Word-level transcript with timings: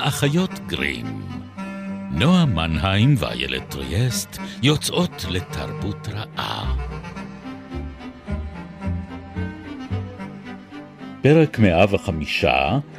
האחיות 0.00 0.50
גרים. 0.66 1.06
נועה 2.10 2.46
מנהיים 2.46 3.14
ואיילת 3.18 3.70
טריאסט 3.70 4.38
יוצאות 4.62 5.24
לתרבות 5.30 6.08
רעה. 6.08 6.76
פרק 11.22 11.58
105, 11.58 12.44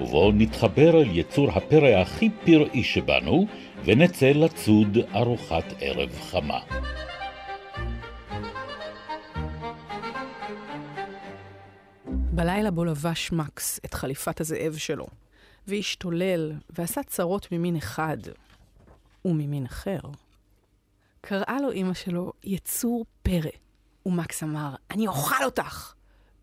ובו 0.02 0.32
נתחבר 0.34 1.02
אל 1.02 1.08
יצור 1.12 1.52
הפרא 1.52 1.90
הכי 2.02 2.30
פראי 2.46 2.84
שבנו, 2.84 3.48
ונצא 3.86 4.32
לצוד 4.36 4.98
ארוחת 5.16 5.74
ערב 5.80 6.10
חמה. 6.32 6.60
בלילה 12.06 12.72
בו 12.72 12.86
לבש 12.86 13.32
מקס 13.32 13.80
את 13.86 13.94
חליפת 13.94 14.42
הזאב 14.42 14.76
שלו, 14.78 15.08
והשתולל, 15.68 16.52
ועשה 16.70 17.04
צרות 17.04 17.52
ממין 17.52 17.76
אחד 17.76 18.18
וממין 19.26 19.66
אחר, 19.66 20.00
קראה 21.22 21.58
לו 21.62 21.72
אמא 21.72 21.94
שלו 21.94 22.34
יצור 22.44 23.06
פרא, 23.24 23.52
ומקס 24.06 24.44
אמר, 24.44 24.76
אני 24.92 25.08
אוכל 25.08 25.44
אותך! 25.46 25.94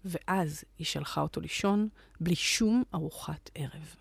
ואז 0.05 0.65
היא 0.79 0.87
שלחה 0.87 1.21
אותו 1.21 1.41
לישון 1.41 1.89
בלי 2.21 2.35
שום 2.35 2.83
ארוחת 2.95 3.51
ערב. 3.55 3.95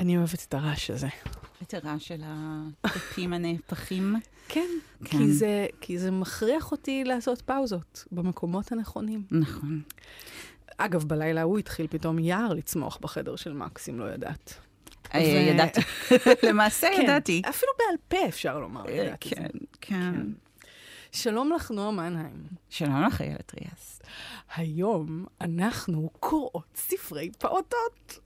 אני 0.00 0.16
אוהבת 0.16 0.44
את 0.48 0.54
הרעש 0.54 0.90
הזה. 0.90 1.08
את 1.62 1.74
הרעש 1.74 2.08
של 2.08 2.22
הטפים 2.24 3.32
הנהפכים. 3.32 4.16
כן, 4.48 4.68
כן. 5.04 5.18
כי, 5.18 5.32
זה, 5.32 5.66
כי 5.80 5.98
זה 5.98 6.10
מכריח 6.10 6.72
אותי 6.72 7.04
לעשות 7.04 7.40
פאוזות 7.40 8.04
במקומות 8.12 8.72
הנכונים. 8.72 9.24
נכון. 9.30 9.82
אגב, 10.84 11.04
בלילה 11.04 11.40
ההוא 11.40 11.58
התחיל 11.58 11.86
פתאום 11.90 12.18
יער 12.18 12.52
לצמוח 12.52 12.98
בחדר 13.00 13.36
של 13.36 13.52
מקס, 13.52 13.88
אם 13.88 14.00
לא 14.00 14.14
ידעת. 14.14 14.54
אה, 15.14 15.20
ידעתי. 15.20 15.80
למעשה 16.48 16.86
כן, 16.96 17.02
ידעתי. 17.02 17.42
אפילו 17.48 17.72
בעל 17.78 17.96
פה 18.08 18.28
אפשר 18.28 18.58
לומר, 18.58 18.88
אה, 18.88 18.92
ידעתי. 18.92 19.30
כן, 19.30 19.46
כן. 19.80 20.14
שלום 21.12 21.52
לך, 21.52 21.70
נועה 21.70 21.90
מנהיים. 21.90 22.42
שלום 22.70 23.04
לך, 23.04 23.20
איילת 23.20 23.52
ריאס. 23.60 24.02
היום 24.56 25.26
אנחנו 25.40 26.10
קוראות 26.20 26.76
ספרי 26.76 27.30
פעוטות. 27.38 28.18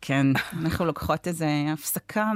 כן, 0.00 0.26
אנחנו 0.52 0.84
לוקחות 0.84 1.28
איזו 1.28 1.46
הפסקה 1.72 2.32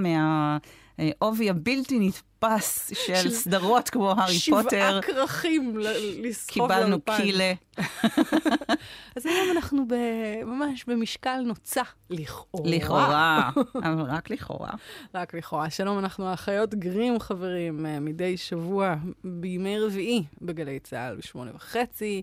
מהעובי 0.98 1.50
הבלתי 1.50 1.98
נתפס 2.00 2.92
של 3.06 3.16
של 3.16 3.30
סדרות 3.30 3.88
כמו 3.88 4.10
הארי 4.10 4.38
פוטר. 4.50 4.68
שבעה 4.70 5.02
כרכים 5.02 5.78
לסחוב 6.22 6.52
קיבלנו 6.72 6.88
לאולפן. 6.90 7.16
קילה. 7.16 7.52
אז 9.16 9.26
היום 9.26 9.56
אנחנו 9.56 9.88
ב- 9.88 10.44
ממש 10.44 10.84
במשקל 10.84 11.40
נוצה, 11.40 11.82
לכאורה. 12.10 12.70
לכאורה, 12.70 13.50
אבל 13.86 14.02
רק 14.02 14.30
לכאורה. 14.30 14.70
רק 15.14 15.34
לכאורה. 15.34 15.70
שלום, 15.70 15.98
אנחנו 15.98 16.26
האחיות 16.28 16.74
גרים, 16.74 17.18
חברים, 17.20 17.86
אה, 17.86 18.00
מדי 18.00 18.36
שבוע 18.36 18.94
בימי 19.24 19.78
רביעי 19.78 20.24
בגלי 20.42 20.78
צה"ל 20.80 21.16
בשמונה 21.16 21.50
וחצי. 21.54 22.22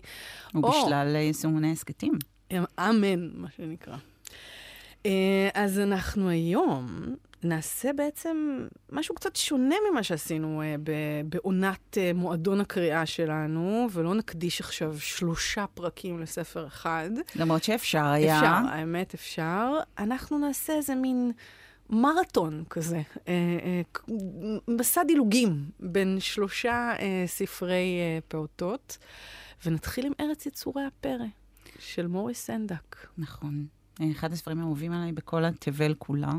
ובשלל 0.54 1.16
יישומוני 1.16 1.72
הסכתים. 1.72 2.12
אמן, 2.80 3.30
מה 3.34 3.48
שנקרא. 3.56 3.96
אה, 5.06 5.48
אז 5.54 5.78
אנחנו 5.78 6.28
היום 6.28 7.14
נעשה 7.42 7.92
בעצם 7.92 8.66
משהו 8.92 9.14
קצת 9.14 9.36
שונה 9.36 9.74
ממה 9.90 10.02
שעשינו 10.02 10.62
אה, 10.62 10.74
בעונת 11.28 11.98
אה, 11.98 12.12
מועדון 12.14 12.60
הקריאה 12.60 13.06
שלנו, 13.06 13.86
ולא 13.92 14.14
נקדיש 14.14 14.60
עכשיו 14.60 15.00
שלושה 15.00 15.64
פרקים 15.74 16.20
לספר 16.20 16.66
אחד. 16.66 17.10
למרות 17.36 17.64
שאפשר 17.64 18.04
היה. 18.04 18.36
אפשר, 18.36 18.70
האמת 18.70 19.14
אפשר. 19.14 19.72
אנחנו 19.98 20.38
נעשה 20.38 20.72
איזה 20.72 20.94
מין 20.94 21.32
מרתון 21.90 22.64
כזה, 22.70 23.02
אה, 23.28 23.32
אה, 23.62 23.82
מסע 24.68 25.04
דילוגים 25.04 25.70
בין 25.80 26.16
שלושה 26.20 26.92
אה, 26.98 27.24
ספרי 27.26 27.98
אה, 28.00 28.18
פעוטות, 28.28 28.98
ונתחיל 29.66 30.06
עם 30.06 30.12
ארץ 30.20 30.46
יצורי 30.46 30.84
הפרא 30.84 31.26
של 31.78 32.06
מוריס 32.06 32.46
סנדק. 32.46 32.96
נכון. 33.18 33.66
אחד 34.12 34.32
הספרים 34.32 34.58
האהובים 34.58 34.92
עליי 34.92 35.12
בכל 35.12 35.44
התבל 35.44 35.94
כולה. 35.98 36.32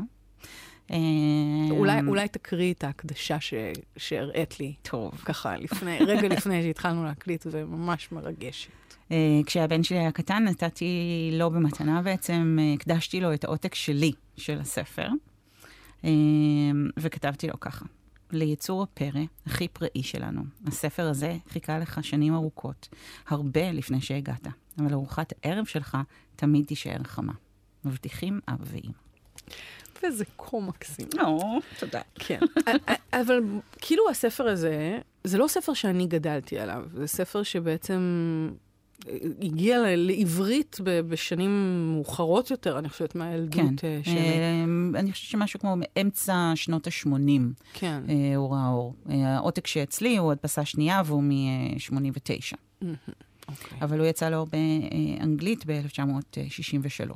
אולי, 1.70 2.00
אולי 2.06 2.28
תקריא 2.28 2.72
את 2.72 2.84
ההקדשה 2.84 3.40
ש... 3.40 3.54
שהראית 3.96 4.60
לי, 4.60 4.74
טוב. 4.82 5.12
ככה, 5.24 5.56
לפני, 5.56 5.98
רגע 5.98 6.28
לפני 6.28 6.62
שהתחלנו 6.62 7.04
להקליט, 7.04 7.46
וממש 7.50 8.12
מרגשת. 8.12 8.70
אה, 9.12 9.40
כשהבן 9.46 9.82
שלי 9.82 9.98
היה 9.98 10.12
קטן, 10.12 10.44
נתתי 10.44 11.30
לו 11.32 11.50
במתנה 11.50 12.02
בעצם, 12.02 12.58
אה, 12.60 12.72
הקדשתי 12.72 13.20
לו 13.20 13.34
את 13.34 13.44
העותק 13.44 13.74
שלי 13.74 14.12
של 14.36 14.60
הספר, 14.60 15.08
אה, 16.04 16.10
וכתבתי 16.96 17.48
לו 17.48 17.60
ככה: 17.60 17.84
ליצור 18.30 18.82
הפרא 18.82 19.20
הכי 19.46 19.68
פראי 19.68 20.02
שלנו, 20.02 20.42
הספר 20.66 21.08
הזה 21.08 21.36
חיכה 21.48 21.78
לך 21.78 22.04
שנים 22.04 22.34
ארוכות, 22.34 22.88
הרבה 23.28 23.72
לפני 23.72 24.00
שהגעת, 24.00 24.46
אבל 24.78 24.92
ארוחת 24.92 25.32
הערב 25.42 25.64
שלך 25.64 25.98
תמיד 26.36 26.64
תישאר 26.66 27.02
חמה. 27.04 27.32
מבטיחים 27.84 28.40
אב 28.48 28.58
ואמא. 28.60 28.92
וזה 30.02 30.24
כה 30.38 30.56
מקסים. 30.60 31.08
או, 31.20 31.58
תודה. 31.78 32.00
כן. 32.14 32.40
אבל 33.12 33.40
כאילו 33.80 34.10
הספר 34.10 34.48
הזה, 34.48 34.98
זה 35.24 35.38
לא 35.38 35.48
ספר 35.48 35.74
שאני 35.74 36.06
גדלתי 36.06 36.58
עליו, 36.58 36.84
זה 36.94 37.06
ספר 37.06 37.42
שבעצם 37.42 38.00
אה, 39.08 39.16
הגיע 39.42 39.78
לעברית 39.96 40.76
בשנים 40.84 41.82
מאוחרות 41.92 42.50
יותר, 42.50 42.78
אני 42.78 42.88
חושבת, 42.88 43.14
מהילדות 43.14 43.80
כן. 43.80 43.88
אה, 43.88 44.00
שלי. 44.04 44.14
אה, 44.18 44.64
אני 45.00 45.12
חושבת 45.12 45.30
שמשהו 45.30 45.60
כמו 45.60 45.74
מאמצע 45.76 46.52
שנות 46.54 46.86
ה-80 46.86 47.64
כן. 47.72 48.02
הוא 48.36 48.52
ראה 48.52 48.68
אור. 48.68 48.94
אה, 49.10 49.36
העותק 49.36 49.66
שאצלי 49.66 50.16
הוא 50.16 50.32
הדפסה 50.32 50.64
שנייה 50.64 51.02
והוא 51.04 51.22
מ-89. 51.22 52.56
אוקיי. 53.48 53.78
אבל 53.82 53.98
הוא 53.98 54.06
יצא 54.06 54.28
לאור 54.28 54.46
באנגלית 54.46 55.66
ב-1963. 55.66 57.12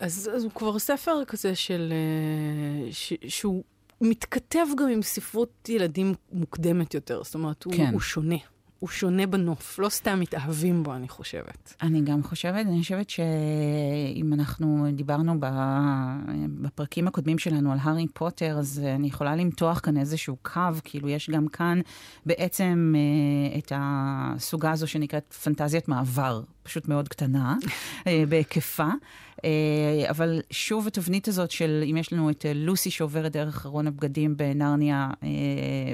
אז, 0.00 0.30
אז 0.34 0.44
הוא 0.44 0.52
כבר 0.52 0.78
ספר 0.78 1.24
כזה 1.26 1.54
של... 1.54 1.92
אה, 1.92 2.92
ש, 2.92 3.12
שהוא 3.28 3.62
מתכתב 4.00 4.66
גם 4.78 4.88
עם 4.88 5.02
ספרות 5.02 5.68
ילדים 5.68 6.14
מוקדמת 6.32 6.94
יותר. 6.94 7.22
זאת 7.24 7.34
אומרת, 7.34 7.64
הוא, 7.64 7.74
כן. 7.76 7.90
הוא 7.92 8.00
שונה. 8.00 8.36
הוא 8.82 8.88
שונה 8.88 9.26
בנוף. 9.26 9.78
לא 9.78 9.88
סתם 9.88 10.20
מתאהבים 10.20 10.82
בו, 10.82 10.94
אני 10.94 11.08
חושבת. 11.08 11.74
אני 11.82 12.00
גם 12.00 12.22
חושבת, 12.22 12.66
אני 12.66 12.82
חושבת 12.82 13.10
שאם 13.10 14.32
אנחנו 14.32 14.86
דיברנו 14.92 15.40
ב... 15.40 15.46
בפרקים 16.60 17.08
הקודמים 17.08 17.38
שלנו 17.38 17.72
על 17.72 17.78
הארי 17.82 18.06
פוטר, 18.14 18.58
אז 18.58 18.82
אני 18.84 19.06
יכולה 19.06 19.36
למתוח 19.36 19.80
כאן 19.80 19.96
איזשהו 19.96 20.36
קו, 20.42 20.60
כאילו 20.84 21.08
יש 21.08 21.30
גם 21.30 21.48
כאן 21.48 21.80
בעצם 22.26 22.94
אה, 22.96 23.58
את 23.58 23.72
הסוגה 23.76 24.70
הזו 24.70 24.86
שנקראת 24.86 25.32
פנטזיית 25.32 25.88
מעבר, 25.88 26.42
פשוט 26.62 26.88
מאוד 26.88 27.08
קטנה 27.08 27.56
אה, 28.06 28.24
בהיקפה. 28.28 28.88
אה, 29.44 30.10
אבל 30.10 30.40
שוב 30.50 30.86
התבנית 30.86 31.28
הזאת 31.28 31.50
של 31.50 31.84
אם 31.90 31.96
יש 31.96 32.12
לנו 32.12 32.30
את 32.30 32.46
אה, 32.46 32.52
לוסי 32.54 32.90
שעוברת 32.90 33.32
דרך 33.32 33.66
ארון 33.66 33.86
הבגדים 33.86 34.36
בנרניה 34.36 35.10
אה, 35.22 35.28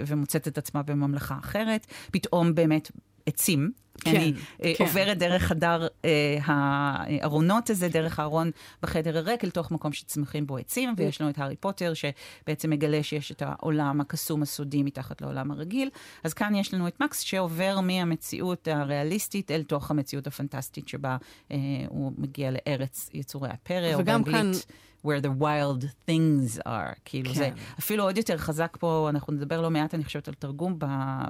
ומוצאת 0.06 0.48
את 0.48 0.58
עצמה 0.58 0.82
בממלכה 0.82 1.38
אחרת, 1.38 1.86
פתאום 2.12 2.54
באמת 2.54 2.90
עצים. 3.26 3.72
כן, 4.04 4.16
אני 4.16 4.32
אה, 4.64 4.72
כן. 4.76 4.84
עוברת 4.84 5.18
דרך 5.18 5.42
חדר 5.42 5.86
אה, 6.04 6.38
הארונות 6.44 7.70
הזה, 7.70 7.88
דרך 7.88 8.18
הארון 8.18 8.50
בחדר 8.82 9.18
הריק, 9.18 9.44
אל 9.44 9.50
תוך 9.50 9.70
מקום 9.70 9.92
שצמחים 9.92 10.46
בו 10.46 10.56
עצים, 10.56 10.94
ויש 10.96 11.20
לנו 11.20 11.30
את 11.30 11.38
הארי 11.38 11.56
פוטר, 11.56 11.92
שבעצם 11.94 12.70
מגלה 12.70 13.02
שיש 13.02 13.32
את 13.32 13.42
העולם 13.46 14.00
הקסום 14.00 14.42
הסודי 14.42 14.82
מתחת 14.82 15.20
לעולם 15.20 15.50
הרגיל. 15.50 15.90
אז 16.24 16.34
כאן 16.34 16.54
יש 16.54 16.74
לנו 16.74 16.88
את 16.88 17.00
מקס 17.00 17.20
שעובר 17.20 17.80
מהמציאות 17.80 18.68
הריאליסטית 18.68 19.50
אל 19.50 19.62
תוך 19.62 19.90
המציאות 19.90 20.26
הפנטסטית 20.26 20.88
שבה 20.88 21.16
אה, 21.50 21.56
הוא 21.88 22.12
מגיע 22.18 22.50
לארץ 22.50 23.10
יצורי 23.14 23.48
הפרא, 23.48 23.94
או 23.94 23.98
וגם 23.98 24.24
באנגלית. 24.24 24.66
Where 25.06 25.20
the 25.20 25.42
wild 25.42 25.84
things 26.08 26.60
are. 26.66 26.94
כאילו 27.04 27.30
כן. 27.30 27.34
זה 27.34 27.50
אפילו 27.78 28.04
עוד 28.04 28.16
יותר 28.16 28.36
חזק 28.36 28.76
פה, 28.80 29.06
אנחנו 29.10 29.32
נדבר 29.32 29.60
לא 29.60 29.70
מעט, 29.70 29.94
אני 29.94 30.04
חושבת, 30.04 30.28
על 30.28 30.34
תרגום 30.34 30.74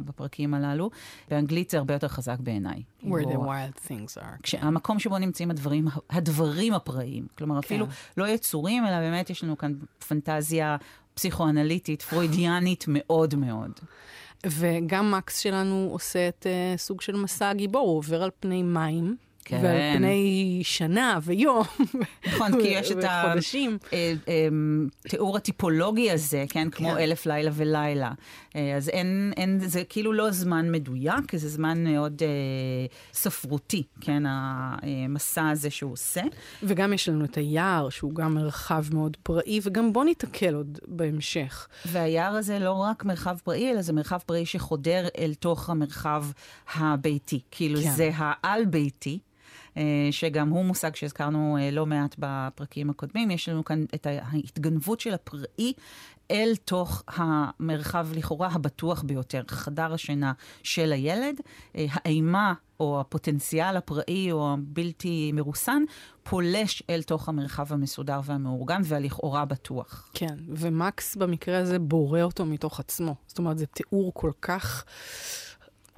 בפרקים 0.05 0.55
הללו. 0.55 0.91
באנגלית 1.31 1.71
זה 1.71 1.79
הרבה 1.79 1.95
יותר 1.95 2.09
חזק 2.09 2.37
בעיניי. 2.41 2.83
Where 3.03 3.05
the 3.05 3.09
כאילו, 3.09 3.45
wild 3.45 3.89
things 3.89 4.23
are. 4.23 4.43
כשהמקום 4.43 4.99
שבו 4.99 5.19
נמצאים 5.19 5.51
הדברים, 5.51 5.89
הדברים 6.11 6.75
הפראיים. 6.75 7.27
כלומר, 7.39 7.55
כן. 7.55 7.59
אפילו 7.59 7.87
לא 8.17 8.29
יצורים, 8.29 8.87
אלא 8.87 8.99
באמת 8.99 9.31
יש 9.31 9.45
לנו 9.45 9.59
כאן 9.59 9.73
פנטזיה 10.09 10.77
פסיכואנליטית, 11.15 12.03
פרוידיאנית 12.03 12.85
מאוד 12.89 13.35
מאוד. 13.35 13.73
וגם 14.47 15.11
מקס 15.11 15.39
שלנו 15.39 15.89
עושה 15.93 16.29
את 16.29 16.47
uh, 16.47 16.79
סוג 16.79 17.01
של 17.01 17.17
מסע 17.17 17.49
הגיבור, 17.49 17.89
הוא 17.89 17.99
עובר 17.99 18.23
על 18.23 18.31
פני 18.41 18.63
מים. 18.63 19.17
כן. 19.49 19.59
ועל 19.63 19.97
פני 19.97 20.61
שנה 20.63 21.19
ויום. 21.23 21.65
נכון, 22.27 22.61
כי 22.61 22.69
יש 22.69 22.93
את 22.93 22.97
וחודשים. 22.97 23.79
התיאור 25.05 25.37
הטיפולוגי 25.37 26.11
הזה, 26.11 26.45
כן? 26.49 26.71
כמו 26.71 26.91
כן. 26.91 26.97
אלף 26.97 27.27
לילה 27.27 27.51
ולילה. 27.55 28.13
אה, 28.57 28.77
אז 28.77 28.89
אין, 28.89 29.33
אין, 29.37 29.59
זה 29.61 29.83
כאילו 29.89 30.13
לא 30.13 30.31
זמן 30.31 30.73
מדויק, 30.73 31.37
זה 31.37 31.49
זמן 31.49 31.85
מאוד 31.85 32.23
אה, 32.23 32.29
ספרותי, 33.13 33.83
כן? 34.01 34.23
המסע 34.27 35.49
הזה 35.49 35.71
שהוא 35.71 35.93
עושה. 35.93 36.23
וגם 36.63 36.93
יש 36.93 37.09
לנו 37.09 37.25
את 37.25 37.37
היער, 37.37 37.89
שהוא 37.89 38.15
גם 38.15 38.35
מרחב 38.35 38.85
מאוד 38.93 39.17
פראי, 39.23 39.61
וגם 39.63 39.93
בוא 39.93 40.05
ניתקל 40.05 40.55
עוד 40.55 40.79
בהמשך. 40.87 41.69
והיער 41.87 42.35
הזה 42.35 42.59
לא 42.59 42.73
רק 42.73 43.05
מרחב 43.05 43.37
פראי, 43.45 43.71
אלא 43.71 43.83
זה 43.83 43.93
מרחב 43.93 44.19
פראי 44.27 44.47
שחודר 44.47 45.09
אל 45.19 45.35
תוך 45.35 45.71
המרחב 45.71 46.25
הביתי. 46.75 47.41
כאילו 47.51 47.81
כן. 47.81 47.91
זה 47.91 48.11
העל-ביתי. 48.15 49.19
אה, 49.79 50.09
שגם 50.11 50.49
הוא 50.49 50.65
מושג 50.65 50.95
שהזכרנו 50.95 51.59
אה, 51.61 51.71
לא 51.71 51.87
מעט 51.87 52.15
בפרקים 52.19 52.91
הקודמים. 52.91 53.31
יש 53.31 53.49
לנו 53.49 53.65
כאן 53.65 53.85
את 53.95 54.07
ההתגנבות 54.07 55.01
של 55.01 55.15
הפראי 55.15 55.73
אל 56.31 56.53
תוך 56.65 57.03
המרחב 57.07 58.09
לכאורה 58.15 58.49
הבטוח 58.53 59.03
ביותר, 59.03 59.43
חדר 59.49 59.93
השינה 59.93 60.33
של 60.63 60.93
הילד. 60.93 61.41
אה, 61.77 61.87
האימה 61.91 62.55
או 62.81 63.01
הפוטנציאל 63.01 63.77
הפראי 63.77 64.33
או 64.33 64.53
הבלתי 64.53 65.31
מרוסן 65.35 65.83
פולש 66.23 66.83
אל 66.91 67.03
תוך 67.03 67.29
המרחב 67.29 67.73
המסודר 67.73 68.21
והמאורגן 68.25 68.81
והלכאורה 68.85 69.45
בטוח. 69.45 70.11
כן, 70.15 70.37
ומקס 70.49 71.17
במקרה 71.17 71.59
הזה 71.59 71.79
בורא 71.79 72.23
אותו 72.23 72.47
מתוך 72.47 72.81
עצמו. 72.81 73.15
זאת 73.27 73.39
אומרת, 73.39 73.59
זה 73.59 73.67
תיאור 73.67 74.13
כל 74.15 74.33
כך... 74.43 74.85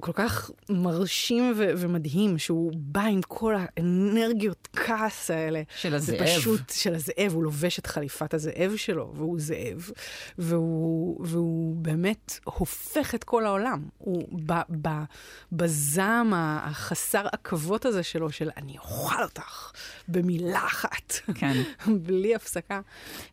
כל 0.01 0.11
כך 0.13 0.51
מרשים 0.69 1.53
ו- 1.57 1.71
ומדהים, 1.77 2.37
שהוא 2.37 2.71
בא 2.75 3.01
עם 3.01 3.21
כל 3.27 3.55
האנרגיות 3.57 4.67
כעס 4.75 5.31
האלה. 5.31 5.61
של 5.75 5.95
הזאב. 5.95 6.17
זה 6.17 6.25
פשוט 6.25 6.69
של 6.69 6.95
הזאב, 6.95 7.33
הוא 7.33 7.43
לובש 7.43 7.79
את 7.79 7.87
חליפת 7.87 8.33
הזאב 8.33 8.75
שלו, 8.75 9.13
והוא 9.15 9.39
זאב, 9.39 9.89
והוא, 10.37 11.25
והוא 11.25 11.75
באמת 11.75 12.39
הופך 12.43 13.15
את 13.15 13.23
כל 13.23 13.45
העולם. 13.45 13.85
הוא 13.97 14.23
ב- 14.45 14.87
ב- 14.87 15.03
בזעם 15.51 16.33
החסר 16.35 17.25
עכבות 17.31 17.85
הזה 17.85 18.03
שלו, 18.03 18.31
של 18.31 18.49
אני 18.57 18.77
אוכל 18.77 19.23
אותך 19.23 19.71
במילה 20.07 20.65
אחת, 20.65 21.13
כן. 21.35 21.61
בלי 22.05 22.35
הפסקה. 22.35 22.81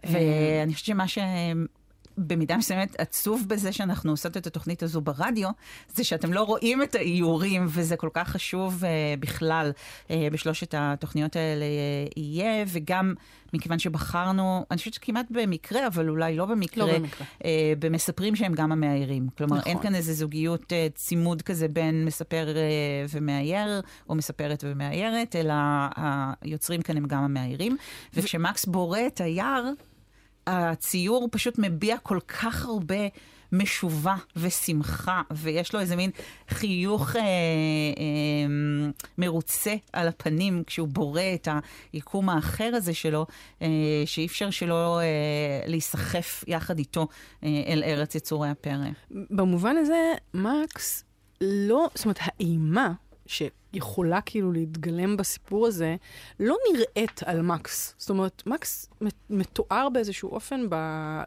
ואני 0.05 0.75
חושבת 0.75 0.87
שמה 0.87 1.09
ש... 1.09 1.19
במידה 2.19 2.57
מסוימת 2.57 3.01
עצוב 3.01 3.45
בזה 3.49 3.73
שאנחנו 3.73 4.11
עושות 4.11 4.37
את 4.37 4.47
התוכנית 4.47 4.83
הזו 4.83 5.01
ברדיו, 5.01 5.49
זה 5.95 6.05
שאתם 6.05 6.33
לא 6.33 6.43
רואים 6.43 6.83
את 6.83 6.95
האיורים, 6.95 7.67
וזה 7.69 7.97
כל 7.97 8.09
כך 8.13 8.29
חשוב 8.29 8.85
uh, 8.85 9.21
בכלל 9.21 9.71
uh, 10.07 10.11
בשלושת 10.33 10.75
התוכניות 10.79 11.37
האלה 11.37 11.65
uh, 11.65 12.13
יהיה, 12.17 12.65
וגם 12.69 13.15
מכיוון 13.53 13.79
שבחרנו, 13.79 14.65
אני 14.71 14.79
חושבת 14.79 14.95
שכמעט 14.95 15.27
במקרה, 15.31 15.87
אבל 15.87 16.09
אולי 16.09 16.37
לא 16.37 16.47
במקרה, 16.47 16.87
לא 16.87 16.99
במקרה. 16.99 17.27
uh, 17.39 17.45
במספרים 17.79 18.37
שהם 18.37 18.55
גם 18.55 18.73
המאיירים. 18.73 19.29
כלומר, 19.39 19.57
נכון. 19.57 19.71
אין 19.73 19.83
כאן 19.83 19.95
איזה 19.95 20.13
זוגיות 20.13 20.63
uh, 20.63 20.95
צימוד 20.95 21.43
כזה 21.43 21.69
בין 21.69 22.05
מספר 22.05 22.49
uh, 22.55 23.11
ומאייר, 23.17 23.81
או 24.09 24.15
מספרת 24.15 24.65
ומאיירת, 24.67 25.37
אלא 25.37 25.55
היוצרים 26.43 26.83
כאן 26.83 26.97
הם 26.97 27.07
גם 27.07 27.23
המאיירים. 27.23 27.77
וכשמקס 28.15 28.65
בורא 28.67 28.99
את 29.07 29.21
היער, 29.21 29.71
הציור 30.49 31.29
פשוט 31.33 31.55
מביע 31.59 31.99
כל 31.99 32.19
כך 32.29 32.67
הרבה 32.67 33.09
משובה 33.53 34.17
ושמחה, 34.37 35.23
ויש 35.31 35.75
לו 35.75 35.81
איזה 35.81 35.97
מין 35.97 36.11
חיוך 36.49 37.17
אה, 37.17 37.23
אה, 37.23 37.27
מרוצה 39.19 39.75
על 39.93 40.09
הפנים 40.09 40.63
כשהוא 40.67 40.89
בורא 40.89 41.23
את 41.35 41.49
היקום 41.93 42.29
האחר 42.29 42.71
הזה 42.75 42.95
שלו, 42.95 43.27
אה, 43.63 43.69
שאי 44.07 44.27
אפשר 44.27 44.51
שלא 44.51 45.01
אה, 45.01 45.05
להיסחף 45.67 46.45
יחד 46.47 46.79
איתו 46.79 47.09
אה, 47.45 47.63
אל 47.67 47.83
ארץ 47.85 48.15
יצורי 48.15 48.49
הפרא. 48.49 48.89
במובן 49.11 49.77
הזה, 49.77 50.13
מקס 50.35 51.05
לא, 51.41 51.89
זאת 51.95 52.05
אומרת, 52.05 52.19
האימה 52.21 52.93
שיכולה 53.29 54.21
כאילו 54.21 54.53
להתגלם 54.53 55.17
בסיפור 55.17 55.67
הזה, 55.67 55.97
לא 56.41 56.57
נראית 56.73 57.23
על 57.27 57.43
מקס. 57.43 57.95
זאת 57.99 58.11
אומרת, 58.11 58.43
מקס 58.47 58.91
מתואר 59.31 59.89
באיזשהו 59.93 60.31
אופן 60.31 60.67
ב... 60.71 60.75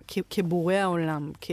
כ... 0.07 0.17
כבורא 0.29 0.73
העולם, 0.73 1.31
כ... 1.41 1.51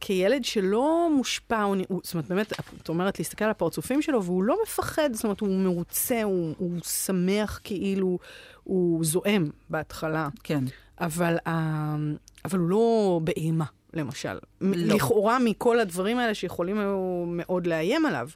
כילד 0.00 0.44
שלא 0.44 1.10
מושפע, 1.16 1.62
הוא, 1.62 1.76
הוא, 1.88 2.00
זאת 2.04 2.14
אומרת, 2.14 2.28
באמת, 2.28 2.52
את 2.82 2.88
אומרת 2.88 3.18
להסתכל 3.18 3.44
על 3.44 3.50
הפרצופים 3.50 4.02
שלו, 4.02 4.24
והוא 4.24 4.42
לא 4.42 4.56
מפחד, 4.62 5.10
זאת 5.12 5.24
אומרת, 5.24 5.40
הוא 5.40 5.48
מרוצה, 5.48 6.22
הוא, 6.22 6.54
הוא 6.58 6.80
שמח 6.82 7.60
כאילו, 7.64 8.18
הוא 8.64 9.04
זועם 9.04 9.50
בהתחלה. 9.70 10.28
כן. 10.42 10.64
אבל, 11.00 11.36
אה, 11.46 11.96
אבל 12.44 12.58
הוא 12.58 12.68
לא 12.68 13.20
באימה. 13.24 13.64
למשל. 13.94 14.38
לא. 14.60 14.94
לכאורה 14.94 15.38
מכל 15.38 15.80
הדברים 15.80 16.18
האלה 16.18 16.34
שיכולים 16.34 16.78
היו 16.78 17.24
מאוד 17.26 17.66
לאיים 17.66 18.06
עליו. 18.06 18.28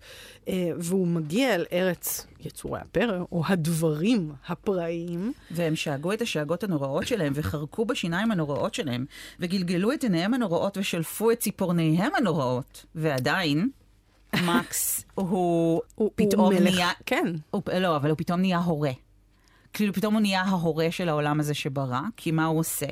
אה, 0.48 0.70
והוא 0.78 1.06
מגיע 1.06 1.54
אל 1.54 1.64
ארץ 1.72 2.26
יצורי 2.40 2.80
הפרא, 2.80 3.18
או 3.32 3.42
הדברים 3.46 4.32
הפראיים. 4.46 5.32
והם 5.50 5.76
שאגו 5.76 6.12
את 6.12 6.22
השאגות 6.22 6.64
הנוראות 6.64 7.06
שלהם, 7.06 7.32
וחרקו 7.36 7.84
בשיניים 7.84 8.30
הנוראות 8.30 8.74
שלהם, 8.74 9.04
וגלגלו 9.40 9.92
את 9.92 10.02
עיניהם 10.02 10.34
הנוראות, 10.34 10.76
ושלפו 10.76 11.30
את 11.30 11.40
ציפורניהם 11.40 12.12
הנוראות. 12.14 12.86
ועדיין, 12.94 13.70
מקס 14.44 15.04
הוא, 15.14 15.82
הוא 15.94 16.10
פתאום 16.14 16.52
הוא 16.52 16.60
מלך, 16.60 16.74
נהיה... 16.74 16.90
כן. 17.06 17.34
הוא, 17.50 17.62
לא, 17.80 17.96
אבל 17.96 18.10
הוא 18.10 18.18
פתאום 18.18 18.40
נהיה 18.40 18.58
הורה. 18.58 18.92
כאילו, 19.72 19.92
פתאום 19.92 20.14
הוא 20.14 20.20
נהיה 20.20 20.42
ההורה 20.42 20.86
של 20.90 21.08
העולם 21.08 21.40
הזה 21.40 21.54
שברא, 21.54 22.00
כי 22.16 22.30
מה 22.30 22.44
הוא 22.44 22.58
עושה? 22.58 22.86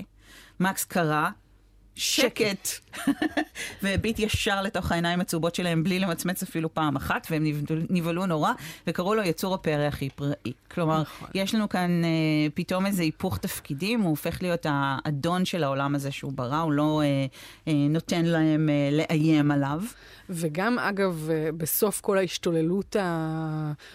מקס 0.61 0.85
קרא 0.85 1.29
שקט, 1.97 2.69
והביט 3.83 4.19
ישר 4.19 4.63
לתוך 4.63 4.93
העיניים 4.93 5.21
הצהובות 5.21 5.55
שלהם 5.55 5.85
בלי 5.85 5.99
למצמץ 5.99 6.43
אפילו 6.43 6.75
פעם 6.75 6.97
אחת, 6.97 7.27
והם 7.31 7.45
נבהלו 7.91 8.27
נורא, 8.27 8.53
וקראו 8.87 9.15
לו 9.15 9.23
יצור 9.23 9.55
הפרא 9.55 9.83
הכי 9.89 10.11
פראי. 10.11 10.53
כלומר, 10.71 11.03
נכון. 11.03 11.29
יש 11.35 11.55
לנו 11.55 11.69
כאן 11.69 12.05
אה, 12.05 12.09
פתאום 12.55 12.87
איזה 12.87 13.03
היפוך 13.03 13.39
תפקידים, 13.39 14.01
הוא 14.01 14.11
הופך 14.11 14.43
להיות 14.43 14.67
האדון 14.69 15.45
של 15.45 15.65
העולם 15.65 15.95
הזה 15.95 16.11
שהוא 16.11 16.33
ברא, 16.33 16.61
הוא 16.61 16.73
לא 16.73 17.03
אה, 17.05 17.27
אה, 17.69 17.73
נותן 17.89 18.25
להם 18.25 18.69
אה, 18.69 18.89
לאיים 18.93 19.51
עליו. 19.51 19.83
וגם, 20.31 20.79
אגב, 20.79 21.31
אה, 21.31 21.49
בסוף 21.57 22.01
כל 22.01 22.19
ההשתוללות 22.19 22.97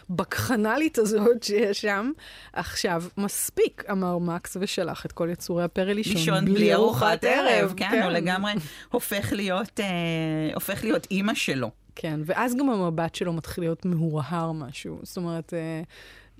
הבקחנלית 0.10 0.98
הזאת 0.98 1.44
שיש 1.44 1.82
שם, 1.82 2.12
עכשיו 2.54 3.04
מספיק, 3.18 3.84
אמר 3.92 4.18
מקס, 4.18 4.58
ושלח 4.60 5.06
את 5.06 5.12
כל 5.12 5.30
יצורי 5.32 5.64
הפרא 5.64 5.94
לישון, 5.94 6.16
לישון 6.16 6.46
בלי 6.46 6.74
ארוחת 6.74 7.24
ערב. 7.24 7.74
כן, 7.78 7.91
כן, 7.92 8.04
הוא 8.04 8.12
לגמרי 8.12 8.54
הופך 8.92 9.34
להיות, 9.34 9.80
אה, 9.80 10.54
הופך 10.54 10.84
להיות 10.84 11.08
אימא 11.12 11.34
שלו. 11.34 11.72
כן, 11.96 12.20
ואז 12.26 12.56
גם 12.56 12.70
המבט 12.70 13.16
שלו 13.16 13.34
מתחיל 13.34 13.64
להיות 13.64 13.86
מהורהר 13.86 14.52
משהו. 14.52 15.00
זאת 15.04 15.18
אומרת, 15.18 15.54
אה, 15.54 15.82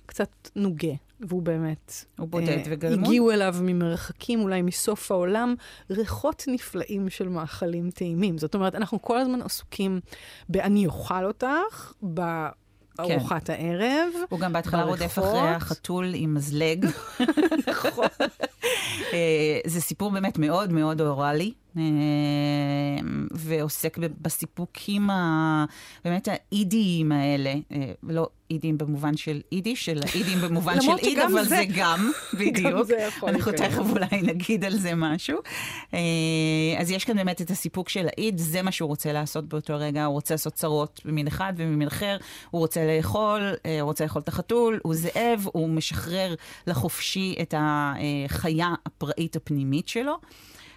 קצת 0.06 0.50
נוגה, 0.56 0.92
והוא 1.20 1.42
באמת... 1.42 2.04
הוא 2.18 2.28
בודד 2.28 2.48
אה, 2.48 2.62
וגלמוד. 2.70 3.06
הגיעו 3.06 3.30
אליו 3.30 3.54
ממרחקים, 3.60 4.40
אולי 4.40 4.62
מסוף 4.62 5.10
העולם, 5.10 5.54
ריחות 5.90 6.44
נפלאים 6.46 7.10
של 7.10 7.28
מאכלים 7.28 7.90
טעימים. 7.90 8.38
זאת 8.38 8.54
אומרת, 8.54 8.74
אנחנו 8.74 9.02
כל 9.02 9.18
הזמן 9.18 9.42
עסוקים 9.42 10.00
ב"אני 10.48 10.86
אוכל 10.86 11.24
אותך", 11.24 11.92
ב... 12.14 12.20
ארוחת 13.00 13.46
כן. 13.46 13.52
הערב. 13.52 14.08
הוא 14.28 14.40
גם 14.40 14.52
בהתחלה 14.52 14.82
רודף 14.82 15.18
אחרי 15.18 15.48
החתול 15.48 16.12
עם 16.14 16.34
מזלג. 16.34 16.86
נכון. 17.70 18.06
זה 19.66 19.80
סיפור 19.80 20.10
באמת 20.10 20.38
מאוד 20.38 20.72
מאוד 20.72 21.00
אוראלי. 21.00 21.52
ועוסק 23.34 23.98
בסיפוקים. 23.98 25.08
באמת 26.04 26.28
האידיים 26.28 27.12
האלה, 27.12 27.54
לא 28.02 28.28
אידיים 28.50 28.78
במובן 28.78 29.16
של 29.16 29.40
יידיש, 29.52 29.88
אלא 29.88 30.02
אידיים 30.14 30.38
במובן 30.40 30.80
של 30.80 30.92
איד, 30.98 31.18
אבל 31.18 31.44
זה 31.44 31.62
גם, 31.78 32.10
בדיוק. 32.34 32.88
אנחנו 33.26 33.52
תכף 33.52 33.78
אולי 33.90 34.22
נגיד 34.22 34.64
על 34.64 34.76
זה 34.78 34.94
משהו. 34.94 35.38
אז 36.78 36.90
יש 36.90 37.04
כאן 37.04 37.16
באמת 37.16 37.40
את 37.40 37.50
הסיפוק 37.50 37.88
של 37.88 38.06
האיד, 38.06 38.38
זה 38.38 38.62
מה 38.62 38.72
שהוא 38.72 38.88
רוצה 38.88 39.12
לעשות 39.12 39.48
באותו 39.48 39.74
רגע, 39.76 40.04
הוא 40.04 40.12
רוצה 40.14 40.34
לעשות 40.34 40.52
צרות 40.52 41.00
במין 41.04 41.26
אחד 41.26 41.52
וממין 41.56 41.88
אחר, 41.88 42.16
הוא 42.50 42.58
רוצה 42.58 42.96
לאכול, 42.96 43.54
הוא 43.64 43.82
רוצה 43.82 44.04
לאכול 44.04 44.22
את 44.22 44.28
החתול, 44.28 44.80
הוא 44.82 44.94
זאב, 44.94 45.46
הוא 45.52 45.68
משחרר 45.68 46.34
לחופשי 46.66 47.34
את 47.42 47.54
החיה 47.58 48.68
הפראית 48.86 49.36
הפנימית 49.36 49.88
שלו. 49.88 50.16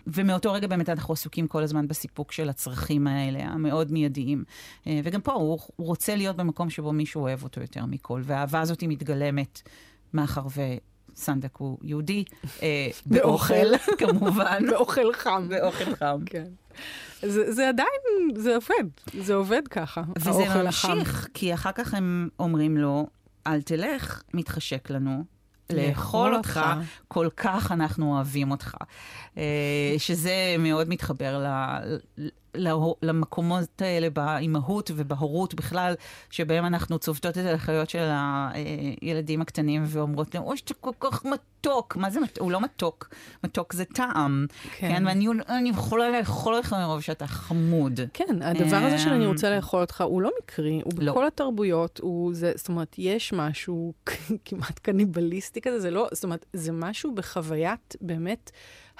ומאותו 0.07 0.53
רגע 0.53 0.67
באמת 0.67 0.89
אנחנו 0.89 1.13
עסוקים 1.13 1.47
כל 1.47 1.63
הזמן 1.63 1.87
בסיפוק 1.87 2.31
של 2.31 2.49
הצרכים 2.49 3.07
האלה, 3.07 3.39
המאוד 3.39 3.91
מיידיים. 3.91 4.43
וגם 4.87 5.21
פה 5.21 5.31
הוא, 5.31 5.59
הוא 5.75 5.87
רוצה 5.87 6.15
להיות 6.15 6.35
במקום 6.35 6.69
שבו 6.69 6.93
מישהו 6.93 7.21
אוהב 7.21 7.43
אותו 7.43 7.61
יותר 7.61 7.85
מכל, 7.85 8.21
והאהבה 8.23 8.59
הזאת 8.59 8.81
היא 8.81 8.89
מתגלמת 8.89 9.61
מאחר 10.13 10.47
ו... 10.55 10.61
סנדק 11.15 11.57
הוא 11.57 11.77
יהודי, 11.83 12.23
באוכל, 13.05 13.77
כמובן. 13.99 14.63
באוכל 14.71 15.13
חם. 15.13 15.47
באוכל 15.49 15.95
חם. 15.95 16.17
כן. 16.25 16.45
זה, 17.21 17.51
זה 17.51 17.69
עדיין, 17.69 18.35
זה 18.35 18.55
עובד, 18.55 18.89
זה 19.19 19.35
עובד 19.35 19.67
ככה, 19.67 20.01
וזה 20.19 20.63
ממשיך. 20.63 21.27
כי 21.33 21.53
אחר 21.53 21.71
כך 21.71 21.93
הם 21.93 22.29
אומרים 22.39 22.77
לו, 22.77 23.07
אל 23.47 23.61
תלך, 23.61 24.21
מתחשק 24.33 24.89
לנו. 24.89 25.23
לאכול 25.69 26.35
אותך, 26.35 26.61
כל 27.07 27.27
כך 27.37 27.71
אנחנו 27.71 28.15
אוהבים 28.15 28.51
אותך. 28.51 28.75
אה, 29.37 29.95
שזה 29.97 30.55
מאוד 30.59 30.89
מתחבר 30.89 31.43
למקומות 33.01 33.81
האלה 33.81 34.09
באימהות 34.09 34.91
ובהורות 34.95 35.53
בכלל, 35.53 35.93
שבהם 36.29 36.65
אנחנו 36.65 36.99
צובטות 36.99 37.37
את 37.37 37.45
החיות 37.53 37.89
של 37.89 38.09
הילדים 39.01 39.41
הקטנים 39.41 39.83
ואומרות 39.87 40.35
להם, 40.35 40.43
אוי, 40.43 40.57
שאתה 40.57 40.73
כל 40.73 40.91
כך 40.99 41.25
מתוק. 41.25 41.95
מה 41.95 42.09
זה 42.09 42.19
מתוק? 42.19 42.43
הוא 42.43 42.51
לא 42.51 42.61
מתוק, 42.61 43.09
מתוק 43.43 43.73
זה 43.73 43.85
טעם. 43.85 44.45
כן. 44.77 44.89
כן 44.89 45.07
ואני 45.07 45.27
אני 45.49 45.69
יכולה 45.69 46.19
לאכול 46.19 46.55
אותך 46.55 46.73
מרוב 46.73 47.01
שאתה 47.01 47.27
חמוד. 47.27 47.99
כן, 48.13 48.41
הדבר 48.41 48.75
הזה 48.75 48.97
של 48.97 49.09
אני 49.09 49.25
רוצה 49.25 49.55
לאכול 49.55 49.81
אותך 49.81 50.01
הוא 50.01 50.21
לא 50.21 50.31
מקרי, 50.43 50.81
הוא 50.83 50.93
לא. 50.97 51.11
בכל 51.11 51.27
התרבויות, 51.27 51.99
הוא 52.03 52.33
זה, 52.33 52.51
זאת 52.55 52.69
אומרת, 52.69 52.95
יש 52.97 53.33
משהו 53.33 53.93
כמעט 54.45 54.79
קניבליסטי 54.79 55.61
כזה, 55.61 55.79
זה 55.79 55.91
לא, 55.91 56.07
זאת 56.11 56.23
אומרת, 56.23 56.45
זה 56.53 56.71
משהו 56.71 57.15
בחוויית 57.15 57.95
באמת... 58.01 58.51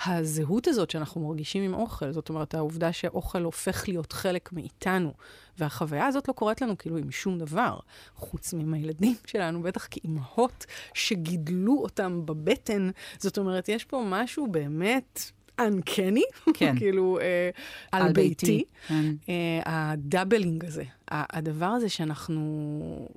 הזהות 0.06 0.68
הזאת 0.68 0.90
שאנחנו 0.90 1.28
מרגישים 1.28 1.64
עם 1.64 1.74
אוכל, 1.74 2.12
זאת 2.12 2.30
אומרת, 2.30 2.54
העובדה 2.54 2.94
שאוכל 2.94 3.44
הופך 3.44 3.88
להיות 3.88 4.14
חלק 4.14 4.54
מאיתנו, 4.54 5.14
והחוויה 5.58 6.08
הזאת 6.08 6.28
לא 6.28 6.34
קורית 6.34 6.62
לנו 6.62 6.78
כאילו 6.78 6.98
עם 6.98 7.12
שום 7.12 7.38
דבר, 7.38 7.80
חוץ 8.16 8.54
מהילדים 8.54 9.16
שלנו, 9.26 9.62
בטח 9.62 9.88
כאימהות 9.92 10.66
שגידלו 10.94 11.80
אותם 11.84 12.22
בבטן. 12.26 12.90
זאת 13.18 13.38
אומרת, 13.38 13.70
יש 13.70 13.86
פה 13.86 14.04
משהו 14.10 14.48
באמת 14.48 15.32
uncanny, 15.60 16.24
כן. 16.54 16.76
כאילו, 16.80 17.20
אה, 17.22 17.50
אל, 17.92 18.02
אל 18.02 18.14
ביתי. 18.14 18.46
ביתי. 18.46 18.64
כן. 18.88 19.06
אה, 19.30 19.62
ה 19.66 19.77
doubling 19.77 20.66
הזה, 20.66 20.84
הדבר 21.12 21.66
הזה 21.66 21.90
שאנחנו... 21.90 23.08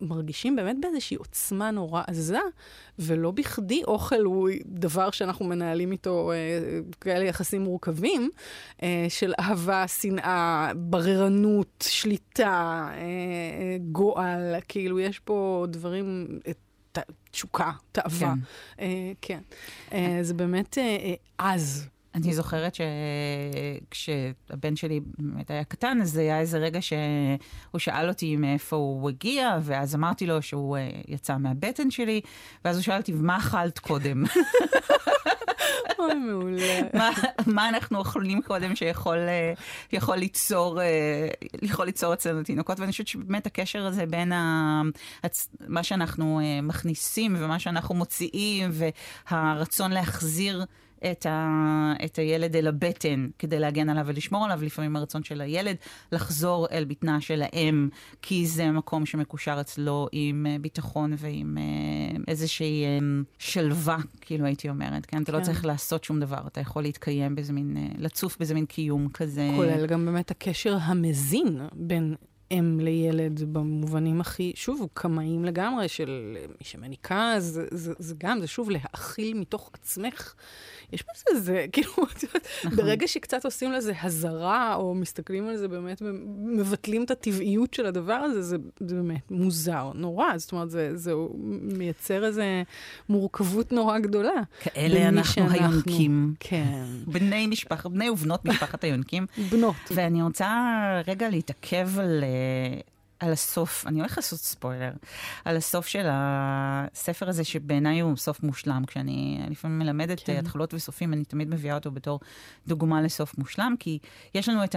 מרגישים 0.00 0.56
באמת 0.56 0.76
באיזושהי 0.80 1.16
עוצמה 1.16 1.70
נורא 1.70 2.02
עזה, 2.06 2.38
ולא 2.98 3.30
בכדי 3.30 3.82
אוכל 3.84 4.20
הוא 4.20 4.48
דבר 4.66 5.10
שאנחנו 5.10 5.44
מנהלים 5.44 5.92
איתו 5.92 6.32
אה, 6.32 6.36
כאלה 7.00 7.24
יחסים 7.24 7.62
מורכבים, 7.62 8.30
אה, 8.82 9.06
של 9.08 9.32
אהבה, 9.40 9.88
שנאה, 9.88 10.72
בררנות, 10.76 11.84
שליטה, 11.88 12.88
אה, 12.92 12.96
אה, 12.96 13.76
גועל, 13.92 14.54
כאילו 14.68 15.00
יש 15.00 15.18
פה 15.18 15.66
דברים, 15.70 16.38
אה, 16.46 16.52
תשוקה, 17.30 17.70
תאווה. 17.92 18.18
כן. 18.18 18.80
אה, 18.80 19.12
כן. 19.20 19.40
אה, 19.92 20.18
זה 20.22 20.34
באמת 20.34 20.78
אה, 20.78 21.14
עז. 21.38 21.88
אני 22.16 22.34
זוכרת 22.34 22.76
שכשהבן 23.88 24.76
שלי 24.76 25.00
באמת 25.18 25.50
היה 25.50 25.64
קטן, 25.64 25.98
אז 26.02 26.16
היה 26.16 26.40
איזה 26.40 26.58
רגע 26.58 26.82
שהוא 26.82 27.78
שאל 27.78 28.08
אותי 28.08 28.36
מאיפה 28.36 28.76
הוא 28.76 29.08
הגיע, 29.08 29.58
ואז 29.62 29.94
אמרתי 29.94 30.26
לו 30.26 30.42
שהוא 30.42 30.76
אה, 30.76 30.90
יצא 31.08 31.36
מהבטן 31.36 31.90
שלי, 31.90 32.20
ואז 32.64 32.76
הוא 32.76 32.82
שאל 32.82 32.96
אותי, 32.96 33.12
מה 33.12 33.36
אכלת 33.36 33.78
קודם? 33.78 34.24
אוי, 35.98 36.14
מעולה. 36.14 36.80
מה, 36.94 37.10
מה 37.46 37.68
אנחנו 37.68 37.98
אוכלים 37.98 38.42
קודם 38.42 38.76
שיכול 38.76 39.18
אה, 39.18 39.52
יכול 39.92 40.16
ליצור, 40.16 40.80
אה, 40.80 41.28
יכול 41.62 41.86
ליצור 41.86 42.14
אצלנו 42.14 42.42
תינוקות, 42.42 42.80
ואני 42.80 42.92
חושבת 42.92 43.08
שבאמת 43.08 43.46
הקשר 43.46 43.86
הזה 43.86 44.06
בין 44.06 44.32
ה, 44.32 44.82
מה 45.68 45.82
שאנחנו 45.82 46.40
מכניסים 46.62 47.36
ומה 47.38 47.58
שאנחנו 47.58 47.94
מוציאים, 47.94 48.70
והרצון 49.30 49.90
להחזיר... 49.92 50.64
את, 51.10 51.26
ה, 51.26 51.92
את 52.04 52.18
הילד 52.18 52.56
אל 52.56 52.66
הבטן 52.66 53.28
כדי 53.38 53.58
להגן 53.58 53.88
עליו 53.88 54.04
ולשמור 54.06 54.44
עליו, 54.44 54.60
לפעמים 54.62 54.96
הרצון 54.96 55.24
של 55.24 55.40
הילד 55.40 55.76
לחזור 56.12 56.66
אל 56.72 56.84
בטנה 56.84 57.20
של 57.20 57.42
האם, 57.42 57.88
כי 58.22 58.46
זה 58.46 58.70
מקום 58.70 59.06
שמקושר 59.06 59.58
אצלו 59.60 60.08
עם 60.12 60.46
אה, 60.48 60.56
ביטחון 60.60 61.14
ועם 61.18 61.58
אה, 61.58 62.16
איזושהי 62.28 62.84
אה, 62.84 62.98
שלווה, 63.38 63.96
כאילו 64.20 64.44
הייתי 64.44 64.68
אומרת, 64.68 65.06
כן? 65.06 65.16
כן? 65.16 65.22
אתה 65.22 65.32
לא 65.32 65.38
כן. 65.38 65.44
צריך 65.44 65.64
לעשות 65.64 66.04
שום 66.04 66.20
דבר, 66.20 66.40
אתה 66.46 66.60
יכול 66.60 66.82
להתקיים 66.82 67.34
באיזה 67.34 67.52
מין, 67.52 67.76
לצוף 67.98 68.38
באיזה 68.38 68.54
מין 68.54 68.66
קיום 68.66 69.08
כזה. 69.08 69.50
כולל 69.56 69.86
גם 69.86 70.06
באמת 70.06 70.30
הקשר 70.30 70.76
המזין 70.80 71.60
בין... 71.72 72.14
אם 72.50 72.80
לילד 72.80 73.42
במובנים 73.52 74.20
הכי, 74.20 74.52
שוב, 74.54 74.88
קמאים 74.94 75.44
לגמרי 75.44 75.88
של 75.88 76.36
מי 76.48 76.64
שמניקה, 76.64 77.34
זה, 77.38 77.66
זה, 77.70 77.92
זה 77.98 78.14
גם, 78.18 78.40
זה 78.40 78.46
שוב 78.46 78.70
להאכיל 78.70 79.38
מתוך 79.38 79.70
עצמך 79.72 80.34
יש 80.92 81.02
בזה 81.02 81.24
איזה, 81.30 81.66
כאילו, 81.72 81.92
נכון. 81.92 82.76
ברגע 82.76 83.08
שקצת 83.08 83.44
עושים 83.44 83.72
לזה 83.72 83.92
הזרה, 84.02 84.74
או 84.74 84.94
מסתכלים 84.94 85.48
על 85.48 85.56
זה 85.56 85.68
באמת, 85.68 86.02
מבטלים 86.36 87.04
את 87.04 87.10
הטבעיות 87.10 87.74
של 87.74 87.86
הדבר 87.86 88.12
הזה, 88.12 88.42
זה, 88.42 88.56
זה 88.80 88.94
באמת 88.94 89.30
מוזר, 89.30 89.90
נורא. 89.94 90.38
זאת 90.38 90.52
אומרת, 90.52 90.70
זה, 90.70 90.96
זה 90.96 91.12
מייצר 91.62 92.24
איזה 92.24 92.62
מורכבות 93.08 93.72
נורא 93.72 93.98
גדולה. 93.98 94.42
כאלה 94.60 95.08
אנחנו 95.08 95.32
שאנחנו, 95.32 95.54
היונקים. 95.54 96.34
כן. 96.40 96.84
בני 97.06 97.46
משפחה, 97.46 97.88
בני 97.88 98.10
ובנות 98.10 98.44
משפחת 98.44 98.84
היונקים. 98.84 99.26
בנות. 99.50 99.76
ואני 99.90 100.22
רוצה 100.22 100.48
רגע 101.06 101.28
להתעכב 101.28 101.98
על... 101.98 102.24
אה, 102.36 102.80
על 103.20 103.32
הסוף, 103.32 103.86
אני 103.86 104.00
הולכת 104.00 104.16
לעשות 104.16 104.38
ספוילר, 104.38 104.92
על 105.44 105.56
הסוף 105.56 105.86
של 105.86 106.06
הספר 106.10 107.28
הזה, 107.28 107.44
שבעיניי 107.44 108.00
הוא 108.00 108.16
סוף 108.16 108.42
מושלם. 108.42 108.84
כשאני 108.86 109.40
לפעמים 109.50 109.78
מלמדת 109.78 110.20
כן. 110.20 110.36
התחלות 110.38 110.74
וסופים, 110.74 111.12
אני 111.12 111.24
תמיד 111.24 111.48
מביאה 111.48 111.74
אותו 111.74 111.90
בתור 111.90 112.20
דוגמה 112.66 113.02
לסוף 113.02 113.38
מושלם, 113.38 113.74
כי 113.78 113.98
יש 114.34 114.48
לנו 114.48 114.64
את 114.64 114.76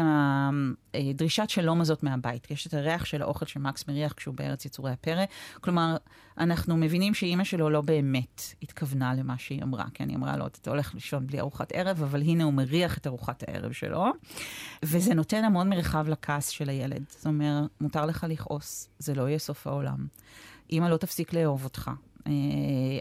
הדרישת 0.93 1.49
שלום 1.49 1.81
הזאת 1.81 2.03
מהבית. 2.03 2.51
יש 2.51 2.67
את 2.67 2.73
הריח 2.73 3.05
של 3.05 3.21
האוכל 3.21 3.45
שמקס 3.45 3.87
מריח 3.87 4.13
כשהוא 4.13 4.35
בארץ 4.35 4.65
יצורי 4.65 4.91
הפרא. 4.91 5.25
כלומר, 5.61 5.97
אנחנו 6.39 6.77
מבינים 6.77 7.13
שאימא 7.13 7.43
שלו 7.43 7.69
לא 7.69 7.81
באמת 7.81 8.41
התכוונה 8.61 9.13
למה 9.13 9.37
שהיא 9.37 9.63
אמרה, 9.63 9.85
כי 9.93 10.03
אני 10.03 10.15
אמרה 10.15 10.37
לו, 10.37 10.47
אתה 10.47 10.69
הולך 10.69 10.93
לישון 10.93 11.27
בלי 11.27 11.39
ארוחת 11.39 11.71
ערב, 11.71 12.03
אבל 12.03 12.21
הנה 12.21 12.43
הוא 12.43 12.53
מריח 12.53 12.97
את 12.97 13.07
ארוחת 13.07 13.43
הערב 13.47 13.71
שלו. 13.71 14.05
וזה 14.83 15.13
נותן 15.13 15.43
המון 15.43 15.69
מרחב 15.69 16.09
לכעס 16.09 16.47
של 16.47 16.69
הילד. 16.69 17.03
זאת 17.09 17.25
אומרת, 17.25 17.69
מותר 17.81 18.05
לך 18.05 18.25
לכעוס, 18.29 18.89
זה 18.99 19.13
לא 19.13 19.29
יהיה 19.29 19.39
סוף 19.39 19.67
העולם. 19.67 20.07
אמא 20.71 20.85
לא 20.85 20.97
תפסיק 20.97 21.33
לאהוב 21.33 21.63
אותך. 21.63 21.91
אה, 22.27 22.31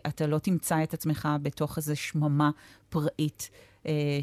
אתה 0.07 0.27
לא 0.27 0.39
תמצא 0.39 0.83
את 0.83 0.95
עצמך 0.95 1.29
בתוך 1.43 1.77
איזו 1.77 1.97
שממה 1.97 2.51
פראית 2.89 3.51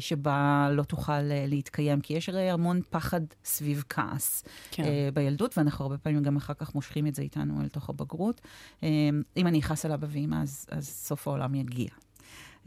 שבה 0.00 0.68
לא 0.72 0.82
תוכל 0.82 1.12
אה, 1.12 1.44
להתקיים, 1.48 2.00
כי 2.00 2.14
יש 2.14 2.28
הרי 2.28 2.50
המון 2.50 2.80
פחד 2.90 3.20
סביב 3.44 3.84
כעס 3.88 4.44
כן. 4.70 4.84
בילדות, 5.14 5.58
ואנחנו 5.58 5.84
הרבה 5.84 5.98
פעמים 5.98 6.22
גם 6.22 6.36
אחר 6.36 6.54
כך 6.54 6.74
מושכים 6.74 7.06
את 7.06 7.14
זה 7.14 7.22
איתנו 7.22 7.60
אל 7.60 7.68
תוך 7.68 7.90
הבגרות. 7.90 8.40
אם 8.82 9.46
אני 9.46 9.60
אכעס 9.60 9.84
על 9.84 9.92
אבא 9.92 10.06
ואמא, 10.10 10.36
אז, 10.42 10.66
אז 10.70 10.88
סוף 10.88 11.28
העולם 11.28 11.54
יגיע. 11.54 11.88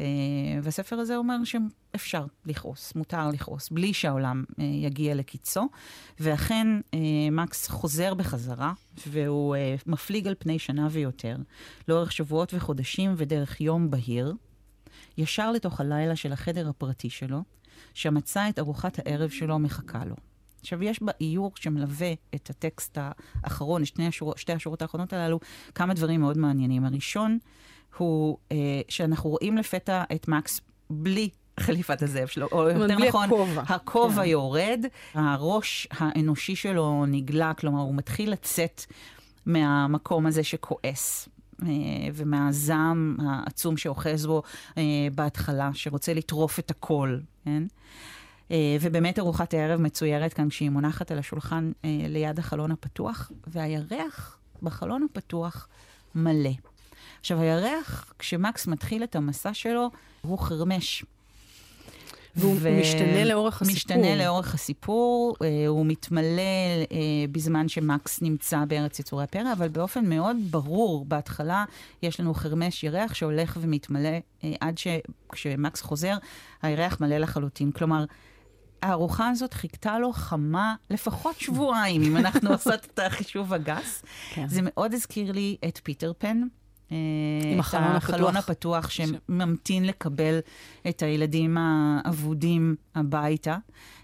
והספר 0.62 0.96
הזה 0.96 1.16
אומר 1.16 1.36
שאפשר 1.44 2.24
לכעוס, 2.46 2.94
מותר 2.94 3.28
לכעוס, 3.28 3.68
בלי 3.68 3.92
שהעולם 3.92 4.44
uh, 4.50 4.62
יגיע 4.62 5.14
לקיצו. 5.14 5.68
ואכן, 6.20 6.66
uh, 6.80 6.96
מקס 7.32 7.68
חוזר 7.68 8.14
בחזרה, 8.14 8.72
והוא 9.06 9.56
uh, 9.56 9.82
מפליג 9.86 10.28
על 10.28 10.34
פני 10.38 10.58
שנה 10.58 10.88
ויותר, 10.90 11.36
לאורך 11.88 12.12
שבועות 12.12 12.54
וחודשים 12.54 13.14
ודרך 13.16 13.60
יום 13.60 13.90
בהיר, 13.90 14.34
ישר 15.18 15.52
לתוך 15.52 15.80
הלילה 15.80 16.16
של 16.16 16.32
החדר 16.32 16.68
הפרטי 16.68 17.10
שלו, 17.10 17.42
שמצא 17.94 18.48
את 18.48 18.58
ארוחת 18.58 18.98
הערב 18.98 19.30
שלו 19.30 19.58
מחכה 19.58 20.04
לו. 20.04 20.14
עכשיו, 20.60 20.82
יש 20.82 21.02
באיור 21.02 21.52
שמלווה 21.54 22.12
את 22.34 22.50
הטקסט 22.50 22.98
האחרון, 23.00 23.84
שתי, 23.84 24.06
השור, 24.06 24.34
שתי 24.36 24.52
השורות 24.52 24.82
האחרונות 24.82 25.12
הללו, 25.12 25.40
כמה 25.74 25.94
דברים 25.94 26.20
מאוד 26.20 26.38
מעניינים. 26.38 26.84
הראשון, 26.84 27.38
הוא 27.96 28.38
אה, 28.52 28.56
שאנחנו 28.88 29.30
רואים 29.30 29.58
לפתע 29.58 30.04
את 30.14 30.28
מקס 30.28 30.60
בלי 30.90 31.28
חליפת 31.60 32.02
הזאב 32.02 32.26
שלו, 32.26 32.48
או 32.52 32.68
יותר 32.68 32.96
נכון, 32.98 33.24
הכובע, 33.24 33.62
הכובע 33.66 34.22
כן. 34.22 34.28
יורד, 34.28 34.84
הראש 35.14 35.88
האנושי 35.90 36.56
שלו 36.56 37.06
נגלה, 37.06 37.54
כלומר, 37.54 37.80
הוא 37.80 37.94
מתחיל 37.94 38.32
לצאת 38.32 38.84
מהמקום 39.46 40.26
הזה 40.26 40.44
שכועס. 40.44 41.28
אה, 41.62 41.68
ומהזעם 42.14 43.16
העצום 43.20 43.76
שאוחז 43.76 44.26
בו 44.26 44.42
אה, 44.78 44.82
בהתחלה, 45.14 45.70
שרוצה 45.74 46.14
לטרוף 46.14 46.58
את 46.58 46.70
הכל, 46.70 47.18
כן? 47.44 47.62
אה, 48.50 48.76
ובאמת 48.80 49.18
ארוחת 49.18 49.54
הערב 49.54 49.80
מצוירת 49.80 50.32
כאן 50.32 50.48
כשהיא 50.48 50.70
מונחת 50.70 51.10
על 51.10 51.18
השולחן 51.18 51.72
ליד 51.84 52.38
החלון 52.38 52.70
הפתוח, 52.72 53.32
והירח 53.46 54.38
בחלון 54.62 55.06
הפתוח 55.10 55.68
מלא. 56.14 56.50
עכשיו, 57.20 57.40
הירח, 57.40 58.12
כשמקס 58.18 58.66
מתחיל 58.66 59.04
את 59.04 59.16
המסע 59.16 59.54
שלו, 59.54 59.90
הוא 60.22 60.38
חרמש. 60.38 61.04
והוא 62.36 62.56
ו... 62.60 62.80
משתנה 62.80 63.24
לאורך 63.24 63.62
הסיפור. 63.62 63.76
משתנה 63.76 64.16
לאורך 64.16 64.54
הסיפור, 64.54 65.36
אה, 65.42 65.66
הוא 65.66 65.86
מתמלא 65.86 66.42
אה, 66.92 66.96
בזמן 67.32 67.68
שמקס 67.68 68.22
נמצא 68.22 68.64
בארץ 68.68 68.98
יצורי 68.98 69.24
הפרא, 69.24 69.52
אבל 69.52 69.68
באופן 69.68 70.08
מאוד 70.08 70.36
ברור, 70.50 71.04
בהתחלה 71.04 71.64
יש 72.02 72.20
לנו 72.20 72.34
חרמש 72.34 72.84
ירח 72.84 73.14
שהולך 73.14 73.58
ומתמלא 73.60 74.18
אה, 74.44 74.52
עד 74.60 74.78
שכשמקס 74.78 75.80
חוזר, 75.80 76.16
הירח 76.62 77.00
מלא 77.00 77.18
לחלוטין. 77.18 77.70
כלומר, 77.70 78.04
הארוחה 78.82 79.28
הזאת 79.28 79.54
חיכתה 79.54 79.98
לו 79.98 80.12
חמה 80.12 80.74
לפחות 80.90 81.40
שבועיים, 81.40 82.02
אם 82.02 82.16
אנחנו 82.16 82.50
עושות 82.50 82.84
את 82.84 82.98
החישוב 82.98 83.54
הגס. 83.54 84.02
כן. 84.30 84.48
זה 84.48 84.60
מאוד 84.62 84.94
הזכיר 84.94 85.32
לי 85.32 85.56
את 85.68 85.80
פיטר 85.82 86.12
פן. 86.18 86.42
אה, 86.92 86.96
עם 87.52 87.54
את 87.54 87.58
החלון 87.60 87.96
הפתוח. 87.96 88.14
החלון 88.14 88.36
הפתוח 88.36 88.90
שממתין 88.90 89.84
לקבל 89.84 90.38
את 90.88 91.02
הילדים 91.02 91.56
האבודים 91.60 92.76
הביתה. 92.94 93.56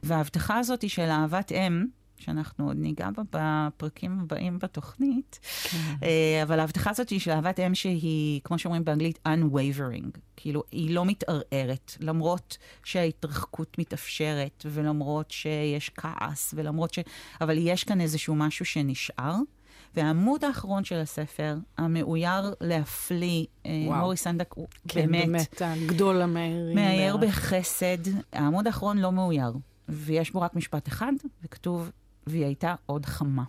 וההבטחה 0.02 0.58
הזאת 0.58 0.82
היא 0.82 0.90
של 0.90 1.02
אהבת 1.10 1.52
אם, 1.52 1.84
שאנחנו 2.16 2.66
עוד 2.66 2.76
ניגע 2.76 3.08
בה 3.10 3.22
בפרקים 3.32 4.20
הבאים 4.20 4.58
בתוכנית, 4.58 5.38
כן. 5.42 5.78
אה, 6.02 6.42
אבל 6.42 6.60
ההבטחה 6.60 6.90
הזאת 6.90 7.10
היא 7.10 7.20
של 7.20 7.30
אהבת 7.30 7.60
אם 7.60 7.74
שהיא, 7.74 8.40
כמו 8.44 8.58
שאומרים 8.58 8.84
באנגלית, 8.84 9.18
unwavering. 9.28 10.18
כאילו, 10.36 10.62
היא 10.72 10.94
לא 10.94 11.04
מתערערת, 11.04 11.96
למרות 12.00 12.58
שההתרחקות 12.84 13.78
מתאפשרת, 13.78 14.66
ולמרות 14.70 15.30
שיש 15.30 15.90
כעס, 15.90 16.54
ולמרות 16.56 16.94
ש... 16.94 16.98
אבל 17.40 17.58
יש 17.58 17.84
כאן 17.84 18.00
איזשהו 18.00 18.34
משהו 18.34 18.64
שנשאר. 18.64 19.36
והעמוד 19.94 20.44
האחרון 20.44 20.84
של 20.84 20.96
הספר, 20.96 21.56
המאויר 21.78 22.54
להפליא, 22.60 23.46
אה, 23.66 23.84
וואו. 23.86 24.00
מורי 24.00 24.16
סנדק, 24.16 24.52
הוא 24.54 24.66
כן, 24.88 25.00
באמת 25.00 25.26
באמת, 25.26 25.62
הגדול 25.64 26.22
המאיירים. 26.22 26.74
מאייר. 26.74 27.16
בחסד. 27.16 27.98
העמוד 28.32 28.66
האחרון 28.66 28.98
לא 28.98 29.12
מאויר, 29.12 29.52
ויש 29.88 30.30
בו 30.30 30.40
רק 30.40 30.54
משפט 30.54 30.88
אחד, 30.88 31.12
וכתוב, 31.44 31.90
והיא 32.26 32.44
הייתה 32.44 32.74
עוד 32.86 33.06
חמה. 33.06 33.44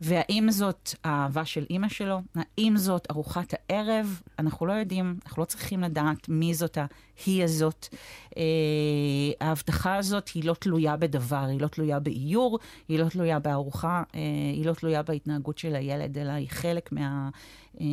והאם 0.00 0.46
זאת 0.50 0.90
האהבה 1.04 1.44
של 1.44 1.64
אימא 1.70 1.88
שלו? 1.88 2.20
האם 2.34 2.74
זאת 2.76 3.06
ארוחת 3.10 3.54
הערב? 3.70 4.20
אנחנו 4.38 4.66
לא 4.66 4.72
יודעים, 4.72 5.18
אנחנו 5.26 5.42
לא 5.42 5.44
צריכים 5.46 5.80
לדעת 5.80 6.28
מי 6.28 6.54
זאת 6.54 6.78
ההיא 6.78 7.44
הזאת. 7.44 7.88
אה, 8.36 9.46
ההבטחה 9.46 9.96
הזאת 9.96 10.28
היא 10.28 10.44
לא 10.44 10.54
תלויה 10.54 10.96
בדבר, 10.96 11.44
היא 11.48 11.60
לא 11.60 11.66
תלויה 11.66 12.00
באיור, 12.00 12.58
היא 12.88 12.98
לא 12.98 13.08
תלויה 13.08 13.38
בארוחה, 13.38 14.02
אה, 14.14 14.20
היא 14.52 14.66
לא 14.66 14.72
תלויה 14.72 15.02
בהתנהגות 15.02 15.58
של 15.58 15.74
הילד, 15.74 16.18
אלא 16.18 16.30
היא 16.30 16.48
חלק 16.50 16.92
מה... 16.92 17.28
אה, 17.80 17.86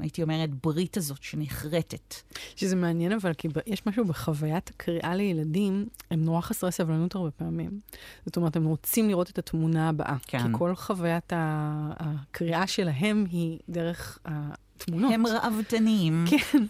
הייתי 0.00 0.22
אומרת, 0.22 0.50
ברית 0.64 0.96
הזאת 0.96 1.22
שנחרטת. 1.22 2.14
שזה 2.56 2.76
מעניין, 2.76 3.12
אבל 3.12 3.34
כי 3.34 3.48
יש 3.66 3.86
משהו 3.86 4.04
בחוויית 4.04 4.70
הקריאה 4.70 5.14
לילדים, 5.14 5.86
הם 6.10 6.24
נורא 6.24 6.40
חסרי 6.40 6.72
סבלנות 6.72 7.14
הרבה 7.14 7.30
פעמים. 7.30 7.80
זאת 8.26 8.36
אומרת, 8.36 8.56
הם 8.56 8.64
רוצים 8.64 9.08
לראות 9.08 9.30
את 9.30 9.38
התמונה 9.38 9.88
הבאה. 9.88 10.16
כן. 10.26 10.38
כי 10.38 10.44
כל 10.52 10.74
חוויית 10.74 11.32
הקריאה 11.36 12.66
שלהם 12.66 13.24
היא 13.30 13.58
דרך 13.68 14.18
התמונות. 14.76 15.12
הם 15.12 15.26
ראוותניים. 15.26 16.24
כן, 16.30 16.64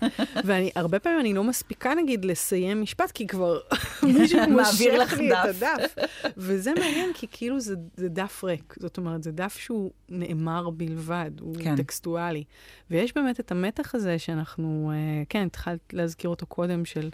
ואני, 0.44 0.70
הרבה 0.76 0.98
פעמים 0.98 1.20
אני 1.20 1.34
לא 1.34 1.44
מספיקה, 1.44 1.94
נגיד, 1.94 2.24
לסיים 2.24 2.82
משפט, 2.82 3.10
כי 3.10 3.26
כבר 3.26 3.58
מישהו 4.02 4.38
מושך 4.50 4.92
לך 5.00 5.12
לי 5.12 5.32
את 5.32 5.36
דף. 5.36 5.62
הדף. 5.62 5.94
וזה 6.36 6.72
מעניין, 6.74 7.10
כי 7.14 7.26
כאילו 7.30 7.60
זה, 7.60 7.74
זה 7.96 8.08
דף 8.08 8.44
ריק. 8.44 8.74
זאת 8.78 8.98
אומרת, 8.98 9.22
זה 9.22 9.32
דף 9.32 9.56
שהוא 9.56 9.90
נאמר 10.08 10.70
בלבד, 10.70 11.30
הוא 11.40 11.56
כן. 11.56 11.64
כן. 11.64 11.76
טקסטואלי. 11.76 12.44
ויש 12.90 13.14
באמת 13.14 13.40
את 13.40 13.52
המתח 13.52 13.94
הזה 13.94 14.18
שאנחנו, 14.18 14.92
אה, 14.94 15.22
כן, 15.28 15.46
התחלת 15.46 15.80
להזכיר 15.92 16.30
אותו 16.30 16.46
קודם, 16.46 16.84
של, 16.84 17.10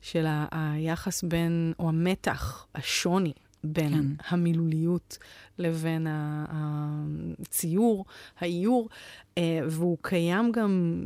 של 0.00 0.26
ה, 0.26 0.46
היחס 0.50 1.22
בין, 1.22 1.72
או 1.78 1.88
המתח, 1.88 2.66
השוני. 2.74 3.32
בין 3.64 3.92
כן. 3.92 3.98
כן. 3.98 4.06
המילוליות 4.28 5.18
לבין 5.58 6.06
הציור, 6.50 8.04
האיור, 8.40 8.88
אה, 9.38 9.60
והוא 9.68 9.98
קיים 10.02 10.52
גם, 10.52 11.04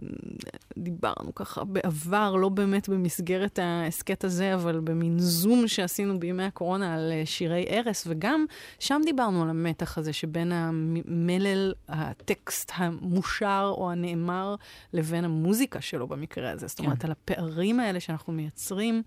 דיברנו 0.79 1.35
ככה 1.35 1.65
בעבר, 1.65 2.37
לא 2.37 2.49
באמת 2.49 2.89
במסגרת 2.89 3.59
ההסכת 3.59 4.25
הזה, 4.25 4.55
אבל 4.55 4.81
במין 4.81 5.19
זום 5.19 5.69
שעשינו 5.69 6.21
בימי 6.21 6.43
הקורונה 6.43 6.95
על 6.95 7.13
אה, 7.13 7.23
שירי 7.27 7.65
ערש, 7.69 8.03
וגם 8.07 8.45
שם 8.79 9.01
דיברנו 9.05 9.43
על 9.43 9.51
המתח 9.51 9.99
הזה 9.99 10.13
שבין 10.13 10.53
המלל, 10.53 11.73
הטקסט 11.89 12.73
המושר 12.75 13.75
או 13.77 13.91
הנאמר, 13.91 14.55
לבין 14.93 15.25
המוזיקה 15.25 15.81
שלו 15.81 16.07
במקרה 16.07 16.51
הזה. 16.51 16.67
זאת 16.67 16.79
אומרת, 16.79 16.99
כן. 16.99 17.09
על 17.09 17.13
הפערים 17.13 17.81
האלה 17.81 18.01
שאנחנו 18.01 18.33
מייצרים 18.33 19.03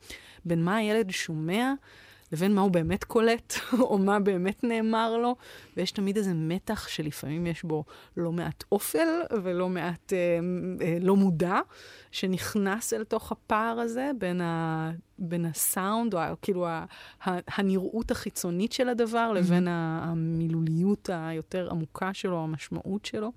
בין 0.46 0.64
מה 0.64 0.76
הילד 0.76 1.10
שומע, 1.12 1.74
לבין 2.32 2.56
מה 2.56 2.62
הוא 2.62 2.72
באמת 2.72 3.04
קולט, 3.04 3.54
או 3.80 3.98
מה 3.98 4.20
באמת 4.20 4.64
נאמר 4.64 5.18
לו, 5.18 5.36
ויש 5.78 5.92
תמיד 5.92 6.18
איזה 6.18 6.34
מתח 6.34 6.88
שלפעמים 6.88 7.48
יש 7.48 7.64
בו 7.64 7.84
לא 8.18 8.32
מעט 8.32 8.64
אופל 8.72 9.08
ולא 9.44 9.70
מעט 9.70 10.14
אה, 10.14 10.40
אה, 10.86 10.98
לא 11.02 11.16
מודע, 11.16 11.60
שנכנס 12.12 12.94
אל 12.94 13.04
תוך 13.04 13.32
הפער 13.32 13.80
הזה 13.80 14.12
בין, 14.18 14.42
ה, 14.42 14.92
בין 15.20 15.46
הסאונד, 15.46 16.14
או 16.14 16.20
ה- 16.20 16.34
כאילו 16.42 16.68
ה, 16.68 16.86
ה, 17.26 17.32
הנראות 17.48 18.12
החיצונית 18.12 18.72
של 18.72 18.90
הדבר, 18.90 19.32
לבין 19.34 19.68
ה- 19.68 20.00
המילוליות 20.04 21.10
היותר 21.14 21.70
עמוקה 21.72 22.14
שלו, 22.14 22.44
המשמעות 22.44 23.06
שלו. 23.06 23.32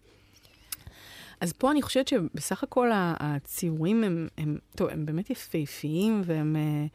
אז 1.40 1.52
פה 1.52 1.70
אני 1.70 1.82
חושבת 1.82 2.08
שבסך 2.08 2.62
הכל 2.62 2.90
הציורים 2.94 4.04
הם, 4.04 4.28
הם, 4.38 4.58
טוב, 4.76 4.88
הם 4.88 5.06
באמת 5.06 5.30
יפהפיים, 5.30 6.22
והם 6.24 6.56
אה, 6.56 6.86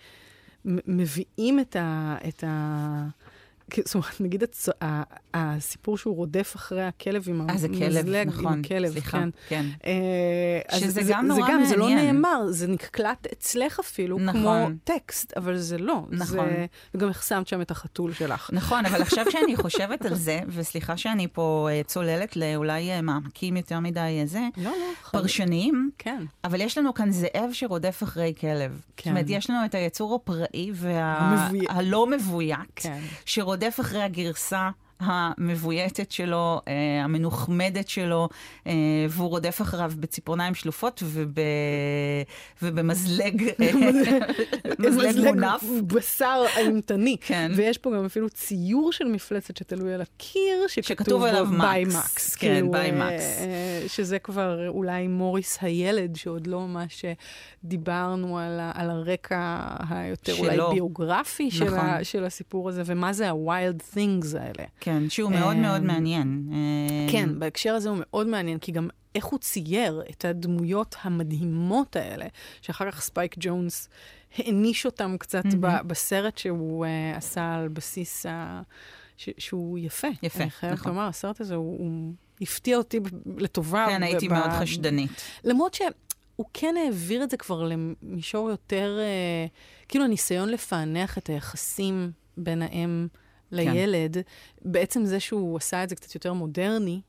מביאים 0.65 1.59
את 1.59 1.75
ה... 1.75 2.15
את 2.27 2.43
ה 2.43 3.07
זאת 3.85 3.95
אומרת, 3.95 4.21
נגיד 4.21 4.43
הצ... 4.43 4.69
הסיפור 5.33 5.97
שהוא 5.97 6.15
רודף 6.15 6.53
אחרי 6.55 6.83
הכלב 6.83 7.23
עם 7.27 7.49
אה, 7.49 7.57
זה 7.57 7.67
כלב, 7.67 7.83
המזלג, 7.97 8.27
נכון. 8.27 8.45
עם 8.53 8.59
הכלב, 8.65 8.91
סליחה, 8.91 9.17
כן. 9.17 9.29
כן. 9.47 9.65
אה, 9.85 9.91
אז 10.69 10.79
שזה 10.81 10.91
זה, 10.91 11.01
גם 11.13 11.27
זה 11.31 11.39
נורא 11.39 11.51
גם, 11.51 11.63
זה 11.63 11.75
לא 11.75 11.85
מעניין. 11.89 12.15
נאמר, 12.15 12.47
זה 12.49 12.67
נקלט 12.67 13.27
אצלך 13.33 13.79
אפילו, 13.79 14.19
נכון. 14.19 14.41
כמו 14.41 14.67
טקסט, 14.83 15.33
אבל 15.37 15.57
זה 15.57 15.77
לא. 15.77 16.03
נכון. 16.09 16.49
זה, 16.49 16.65
וגם 16.95 17.09
החסמת 17.09 17.47
שם 17.47 17.61
את 17.61 17.71
החתול 17.71 18.13
שלך. 18.13 18.49
נכון, 18.53 18.85
אבל 18.85 19.01
עכשיו 19.01 19.25
שאני 19.31 19.55
חושבת 19.55 20.05
על 20.05 20.15
זה, 20.15 20.39
וסליחה 20.47 20.97
שאני 20.97 21.27
פה 21.33 21.67
אה, 21.71 21.81
צוללת 21.83 22.35
לאולי 22.35 22.91
אה, 22.91 23.01
מעמקים 23.01 23.57
יותר 23.57 23.79
מדי 23.79 24.21
זה, 24.25 24.41
לא, 24.57 24.63
לא, 24.63 24.71
חד- 25.03 25.17
פרשניים, 25.17 25.89
כן. 25.97 26.23
אבל 26.43 26.61
יש 26.61 26.77
לנו 26.77 26.93
כאן 26.93 27.11
זאב 27.11 27.49
שרודף 27.51 28.03
אחרי 28.03 28.33
כלב. 28.39 28.71
זאת 28.71 28.91
כן. 28.97 29.09
אומרת, 29.09 29.25
יש 29.29 29.49
לנו 29.49 29.65
את 29.65 29.75
היצור 29.75 30.15
הפראי. 30.15 30.71
והלא 30.73 32.07
מבוית, 32.07 32.57
כן. 32.75 32.99
שרודף 33.25 33.62
אחרי 33.79 34.01
הגרסה. 34.01 34.69
המבויתת 34.99 36.11
שלו, 36.11 36.61
אה, 36.67 36.73
המנוחמדת 37.03 37.87
שלו, 37.89 38.29
אה, 38.67 38.73
והוא 39.09 39.29
רודף 39.29 39.61
אחריו 39.61 39.91
בציפורניים 39.99 40.55
שלופות 40.55 41.03
וב... 41.05 41.33
ובמזלג 42.61 43.43
אה, 43.61 43.71
מזלג 44.79 45.25
מונף. 45.25 45.63
בשר 45.87 46.43
אימתני. 46.57 47.17
כן. 47.21 47.51
ויש 47.55 47.77
פה 47.77 47.91
גם 47.95 48.05
אפילו 48.05 48.29
ציור 48.29 48.91
של 48.91 49.05
מפלצת 49.05 49.57
שתלוי 49.57 49.93
על 49.93 50.01
הקיר, 50.01 50.67
שכתוב 50.67 51.23
עליו 51.23 51.47
ביי 51.61 51.85
מקס. 51.85 52.35
כן, 52.35 52.53
כאילו, 52.53 52.71
ביי 52.71 52.91
אה, 52.91 52.95
מקס. 53.13 53.39
אה, 53.41 53.83
שזה 53.87 54.19
כבר 54.19 54.67
אולי 54.67 55.07
מוריס 55.07 55.57
הילד, 55.61 56.15
שעוד 56.15 56.47
לא 56.47 56.59
ממש 56.59 57.05
דיברנו 57.63 58.39
על, 58.39 58.59
ה- 58.59 58.71
על 58.75 58.89
הרקע 58.89 59.59
היותר 59.89 60.33
אולי 60.39 60.55
שלו. 60.55 60.71
ביוגרפי 60.71 61.51
של, 61.51 61.65
נכון. 61.65 61.79
ה, 61.79 62.03
של 62.03 62.25
הסיפור 62.25 62.69
הזה, 62.69 62.81
ומה 62.85 63.13
זה 63.13 63.29
ה-wild 63.29 63.95
things 63.95 64.37
האלה. 64.39 64.63
כן, 64.83 65.09
שהוא 65.09 65.31
מאוד 65.31 65.55
מאוד 65.55 65.81
אמ, 65.81 65.87
מעניין. 65.87 66.47
כן, 67.11 67.39
בהקשר 67.39 67.73
הזה 67.73 67.89
הוא 67.89 67.97
מאוד 68.01 68.27
מעניין, 68.27 68.59
כי 68.59 68.71
גם 68.71 68.87
איך 69.15 69.25
הוא 69.25 69.39
צייר 69.39 70.01
את 70.09 70.25
הדמויות 70.25 70.95
המדהימות 71.01 71.95
האלה, 71.95 72.25
שאחר 72.61 72.91
כך 72.91 73.01
ספייק 73.01 73.35
ג'ונס 73.39 73.89
העניש 74.37 74.85
אותם 74.85 75.15
קצת. 75.19 75.43
ב- 75.59 75.87
בסרט 75.87 76.37
שהוא 76.37 76.85
uh, 76.85 77.17
עשה 77.17 77.53
על 77.55 77.67
בסיס 77.67 78.25
ה... 78.25 78.61
ש- 79.17 79.29
שהוא 79.37 79.79
יפה. 79.79 80.07
יפה, 80.23 80.43
אני 80.43 80.49
חייבת 80.49 80.77
נכון. 80.79 80.91
לומר, 80.91 81.07
הסרט 81.07 81.41
הזה 81.41 81.55
הוא, 81.55 81.77
הוא 81.79 82.13
הפתיע 82.41 82.77
אותי 82.77 82.99
ב- 82.99 83.07
לטובה. 83.37 83.85
כן, 83.89 84.03
הייתי 84.03 84.27
ב- 84.29 84.33
מאוד 84.33 84.49
חשדנית. 84.49 85.11
למרות 85.43 85.73
שהוא 85.73 86.45
כן 86.53 86.75
העביר 86.85 87.23
את 87.23 87.29
זה 87.29 87.37
כבר 87.37 87.63
למישור 88.03 88.49
יותר, 88.49 88.97
אה, 88.99 89.45
כאילו 89.87 90.05
הניסיון 90.05 90.49
לפענח 90.49 91.17
את 91.17 91.27
היחסים 91.29 92.11
בין 92.37 92.61
האם 92.61 93.07
לילד, 93.53 94.17
בעצם 94.61 95.05
זה 95.05 95.19
שהוא 95.19 95.57
עשה 95.57 95.83
את 95.83 95.89
זה 95.89 95.95
קצת 95.95 96.15
יותר 96.15 96.33
מודרני, 96.33 97.01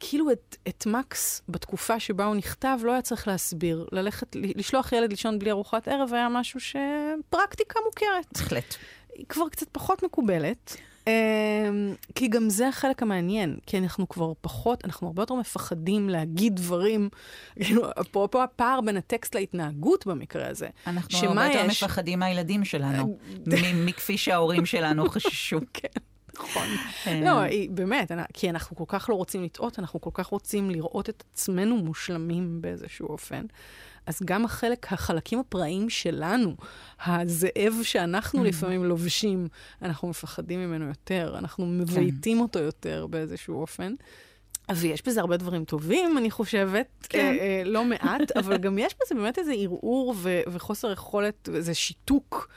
כאילו 0.00 0.32
את, 0.32 0.56
את 0.68 0.86
מקס 0.86 1.42
בתקופה 1.48 2.00
שבה 2.00 2.24
הוא 2.24 2.34
נכתב 2.34 2.78
לא 2.82 2.92
היה 2.92 3.02
צריך 3.02 3.28
להסביר. 3.28 3.86
ללכת, 3.92 4.26
לשלוח 4.34 4.92
ילד 4.92 5.10
לישון 5.10 5.38
בלי 5.38 5.50
ארוחת 5.50 5.88
ערב 5.88 6.14
היה 6.14 6.28
משהו 6.28 6.60
שפרקטיקה 6.60 7.80
מוכרת. 7.86 8.26
בהחלט. 8.38 8.74
היא 9.14 9.26
כבר 9.28 9.48
קצת 9.48 9.66
פחות 9.72 10.02
מקובלת. 10.02 10.76
אמ, 11.06 11.12
כי 12.14 12.28
גם 12.28 12.50
זה 12.50 12.68
החלק 12.68 13.02
המעניין, 13.02 13.56
כי 13.66 13.78
אנחנו 13.78 14.08
כבר 14.08 14.32
פחות, 14.40 14.84
אנחנו 14.84 15.06
הרבה 15.06 15.22
יותר 15.22 15.34
מפחדים 15.34 16.08
להגיד 16.08 16.56
דברים, 16.56 17.08
כאילו, 17.62 17.82
אפרופו 18.00 18.42
הפער 18.42 18.80
בין 18.80 18.96
הטקסט 18.96 19.34
להתנהגות 19.34 20.06
במקרה 20.06 20.48
הזה. 20.48 20.68
אנחנו 20.86 21.18
הרבה 21.28 21.46
יותר 21.46 21.70
יש? 21.70 21.82
מפחדים 21.82 22.18
מהילדים 22.18 22.64
שלנו, 22.64 23.18
מ- 23.46 23.86
מכפי 23.86 24.18
שההורים 24.18 24.66
שלנו 24.66 25.08
חששו. 25.10 25.58
כן. 25.74 25.88
נכון. 26.40 26.68
לא, 27.22 27.40
באמת, 27.70 28.12
כי 28.32 28.50
אנחנו 28.50 28.76
כל 28.76 28.84
כך 28.88 29.08
לא 29.08 29.14
רוצים 29.14 29.44
לטעות, 29.44 29.78
אנחנו 29.78 30.00
כל 30.00 30.10
כך 30.14 30.26
רוצים 30.26 30.70
לראות 30.70 31.08
את 31.08 31.24
עצמנו 31.32 31.76
מושלמים 31.76 32.60
באיזשהו 32.60 33.08
אופן. 33.08 33.46
אז 34.06 34.20
גם 34.24 34.44
החלק, 34.44 34.92
החלקים 34.92 35.38
הפראיים 35.38 35.90
שלנו, 35.90 36.56
הזאב 37.06 37.74
שאנחנו 37.82 38.42
mm-hmm. 38.42 38.46
לפעמים 38.46 38.84
לובשים, 38.84 39.48
אנחנו 39.82 40.08
מפחדים 40.08 40.60
ממנו 40.60 40.84
יותר, 40.84 41.34
אנחנו 41.38 41.66
מבייתים 41.66 42.36
כן. 42.36 42.42
אותו 42.42 42.58
יותר 42.58 43.06
באיזשהו 43.06 43.60
אופן. 43.60 43.94
ויש 44.74 45.02
בזה 45.06 45.20
הרבה 45.20 45.36
דברים 45.36 45.64
טובים, 45.64 46.18
אני 46.18 46.30
חושבת, 46.30 47.06
כן. 47.08 47.18
אה, 47.18 47.38
אה, 47.38 47.62
לא 47.64 47.84
מעט, 47.84 48.36
אבל 48.36 48.56
גם 48.56 48.78
יש 48.78 48.94
בזה 49.02 49.14
באמת 49.14 49.38
איזה 49.38 49.52
ערעור 49.52 50.14
ו- 50.16 50.40
וחוסר 50.48 50.92
יכולת, 50.92 51.48
איזה 51.54 51.74
שיתוק. 51.74 52.48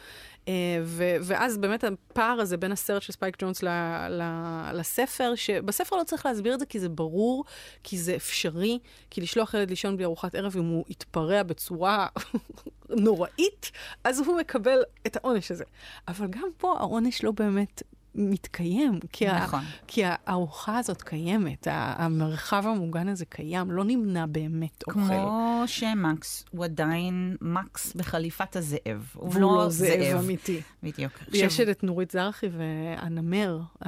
אה, 0.49 0.53
ו- 0.83 1.15
ואז 1.21 1.57
באמת 1.57 1.83
הפער 1.83 2.39
הזה 2.41 2.57
בין 2.57 2.71
הסרט 2.71 3.01
של 3.01 3.13
ספייק 3.13 3.35
ג'ונס 3.41 3.63
ל- 3.63 3.67
ל- 4.09 4.71
לספר, 4.73 5.35
שבספר 5.35 5.95
לא 5.95 6.03
צריך 6.03 6.25
להסביר 6.25 6.53
את 6.53 6.59
זה 6.59 6.65
כי 6.65 6.79
זה 6.79 6.89
ברור, 6.89 7.45
כי 7.83 7.97
זה 7.97 8.15
אפשרי, 8.15 8.79
כי 9.09 9.21
לשלוח 9.21 9.53
ילד 9.53 9.69
לישון 9.69 9.95
בלי 9.95 10.05
ארוחת 10.05 10.35
ערב, 10.35 10.57
אם 10.57 10.65
הוא 10.65 10.85
יתפרע 10.89 11.43
בצורה 11.43 12.07
נוראית, 12.89 13.71
אז 14.03 14.19
הוא 14.19 14.37
מקבל 14.37 14.79
את 15.07 15.15
העונש 15.15 15.51
הזה. 15.51 15.63
אבל 16.07 16.27
גם 16.27 16.49
פה 16.57 16.75
העונש 16.79 17.23
לא 17.23 17.31
באמת 17.31 17.83
מתקיים, 18.15 18.99
כי, 19.11 19.27
נכון. 19.27 19.59
ה, 19.59 19.63
כי 19.87 20.01
הארוחה 20.05 20.77
הזאת 20.77 21.01
קיימת, 21.01 21.67
המרחב 21.71 22.63
המוגן 22.67 23.07
הזה 23.07 23.25
קיים, 23.25 23.71
לא 23.71 23.83
נמנע 23.83 24.25
באמת 24.25 24.83
כמו 24.83 25.03
אוכל. 25.03 25.13
כמו 25.13 25.63
שמקס 25.65 26.45
הוא 26.51 26.65
עדיין 26.65 27.35
מקס 27.41 27.93
בחליפת 27.95 28.55
הזאב. 28.55 29.11
הוא 29.13 29.33
לא, 29.35 29.41
לא 29.41 29.69
זאב, 29.69 29.99
זאב 30.11 30.23
אמיתי. 30.23 30.61
בדיוק. 30.83 31.11
יש 31.33 31.59
את 31.59 31.83
נורית 31.83 32.11
זרחי 32.11 32.47
והנמר. 32.51 33.59
Mm, 33.83 33.87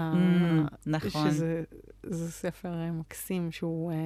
נכון. 0.86 1.32
שזה 1.32 1.64
זה 2.04 2.32
ספר 2.32 2.70
אה, 2.74 2.92
מקסים 2.92 3.52
שהוא 3.52 3.92
אה, 3.92 3.98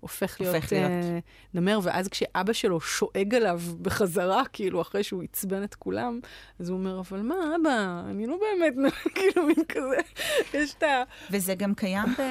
הופך 0.00 0.40
להיות, 0.40 0.54
הופך 0.54 0.72
להיות. 0.72 0.90
אה, 0.90 1.18
נמר, 1.54 1.78
ואז 1.82 2.08
כשאבא 2.08 2.52
שלו 2.52 2.80
שואג 2.80 3.34
עליו 3.34 3.60
בחזרה, 3.82 4.42
כאילו, 4.52 4.80
אחרי 4.80 5.02
שהוא 5.02 5.22
עצבן 5.22 5.62
את 5.62 5.74
כולם, 5.74 6.20
אז 6.58 6.68
הוא 6.68 6.78
אומר, 6.78 7.00
אבל 7.00 7.22
מה, 7.22 7.34
אבא, 7.34 8.02
אני 8.10 8.26
לא 8.26 8.38
באמת, 8.40 8.92
כאילו, 9.14 9.46
מין 9.46 9.64
כזה, 9.68 9.96
יש 10.54 10.74
את 10.74 10.82
ה... 10.82 11.02
וזה 11.30 11.54
גם 11.54 11.74
קיים 11.74 12.08
ב... 12.18 12.22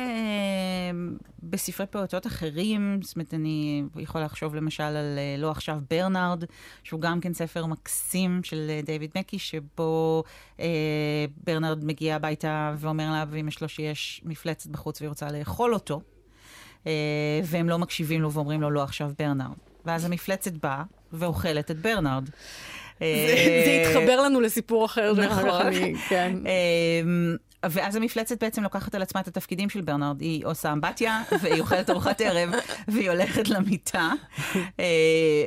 בספרי 1.44 1.86
פעוטות 1.86 2.28
אחרים, 2.28 3.00
זאת 3.02 3.16
אומרת, 3.16 3.34
אני 3.34 3.84
יכולה 3.96 4.26
לחשוב 4.26 4.56
למשל 4.56 4.84
על 4.84 5.18
אה, 5.18 5.36
לא 5.38 5.52
עכשיו 5.52 5.80
ברנרד, 5.90 6.44
שהוא 6.84 7.02
גם 7.02 7.20
כן 7.20 7.34
ספר 7.34 7.66
מקסים 7.66 8.44
של 8.44 8.68
אה, 8.70 8.82
דיוויד 8.84 9.12
מקי, 9.18 9.40
שבו 9.40 10.24
אה, 10.60 11.26
ברנרד 11.44 11.86
מגיע 11.86 12.16
הביתה 12.16 12.76
ואומר 12.78 13.12
לאבא 13.12 13.36
ואמא 13.36 13.52
שלו 13.52 13.70
שיש 13.70 14.22
מפלצת 14.26 14.70
בחוץ 14.70 14.99
והיא 15.02 15.10
רוצה 15.10 15.32
לאכול 15.32 15.74
אותו, 15.74 16.02
אה, 16.88 16.92
והם 17.44 17.70
לא 17.70 17.78
מקשיבים 17.80 18.22
לו 18.22 18.32
ואומרים 18.32 18.62
לו 18.62 18.70
לא 18.72 18.84
עכשיו 18.84 19.12
ברנרד. 19.20 19.58
ואז 19.86 20.06
המפלצת 20.06 20.54
באה 20.54 20.84
ואוכלת 21.14 21.72
את 21.72 21.80
ברנרד. 21.80 22.30
זה 23.00 23.84
התחבר 23.86 24.22
לנו 24.22 24.42
לסיפור 24.42 24.86
אחר, 24.86 25.14
נכון, 25.14 25.74
כן. 26.10 26.34
ואז 27.66 27.96
המפלצת 27.96 28.44
בעצם 28.44 28.64
לוקחת 28.64 28.96
על 28.96 29.02
עצמה 29.02 29.22
את 29.22 29.28
התפקידים 29.28 29.70
של 29.70 29.82
ברנרד. 29.82 30.22
היא 30.22 30.46
עושה 30.46 30.72
אמבטיה, 30.72 31.24
והיא 31.42 31.62
אוכלת 31.62 31.90
ארוחת 31.90 32.22
ערב, 32.22 32.50
והיא 32.88 33.10
הולכת 33.10 33.50
למיטה. 33.50 34.12
אה, 34.80 34.86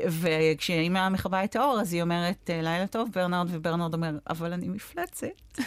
וכשאימא 0.08 1.08
מכבה 1.08 1.44
את 1.44 1.56
האור, 1.56 1.80
אז 1.80 1.92
היא 1.92 2.02
אומרת, 2.02 2.50
אה, 2.50 2.62
לילה 2.62 2.86
טוב, 2.86 3.08
ברנרד, 3.14 3.46
וברנרד 3.50 3.94
אומר, 3.94 4.18
אבל 4.30 4.52
אני 4.52 4.68
מפלצת. 4.68 5.26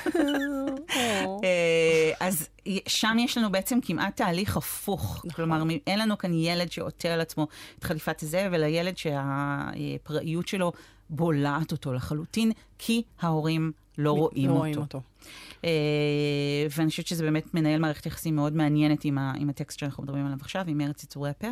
אה, 1.43 2.11
אז 2.19 2.49
שם 2.87 3.17
יש 3.19 3.37
לנו 3.37 3.51
בעצם 3.51 3.79
כמעט 3.81 4.15
תהליך 4.15 4.57
הפוך. 4.57 5.15
נכון. 5.17 5.31
כלומר, 5.31 5.63
אין 5.87 5.99
לנו 5.99 6.17
כאן 6.17 6.33
ילד 6.33 6.71
שעוטה 6.71 7.09
על 7.09 7.21
עצמו 7.21 7.47
את 7.79 7.83
חליפת 7.83 8.23
הזאב, 8.23 8.53
אלא 8.53 8.65
ילד 8.65 8.97
שהפראיות 8.97 10.47
שלו 10.47 10.71
בולעת 11.09 11.71
אותו 11.71 11.93
לחלוטין, 11.93 12.51
כי 12.79 13.03
ההורים 13.21 13.71
לא 13.97 14.11
רואים 14.11 14.49
לא 14.49 14.67
אותו. 14.67 14.79
אותו. 14.79 15.01
Uh, 15.61 15.65
ואני 16.77 16.89
חושבת 16.89 17.07
שזה 17.07 17.23
באמת 17.23 17.53
מנהל 17.53 17.79
מערכת 17.79 18.05
יחסים 18.05 18.35
מאוד 18.35 18.55
מעניינת 18.55 19.05
עם, 19.05 19.17
ה, 19.17 19.33
עם 19.39 19.49
הטקסט 19.49 19.79
שאנחנו 19.79 20.03
מדברים 20.03 20.25
עליו 20.25 20.37
עכשיו, 20.41 20.63
עם 20.67 20.81
ארץ 20.81 21.03
יצורי 21.03 21.29
הפרא, 21.29 21.49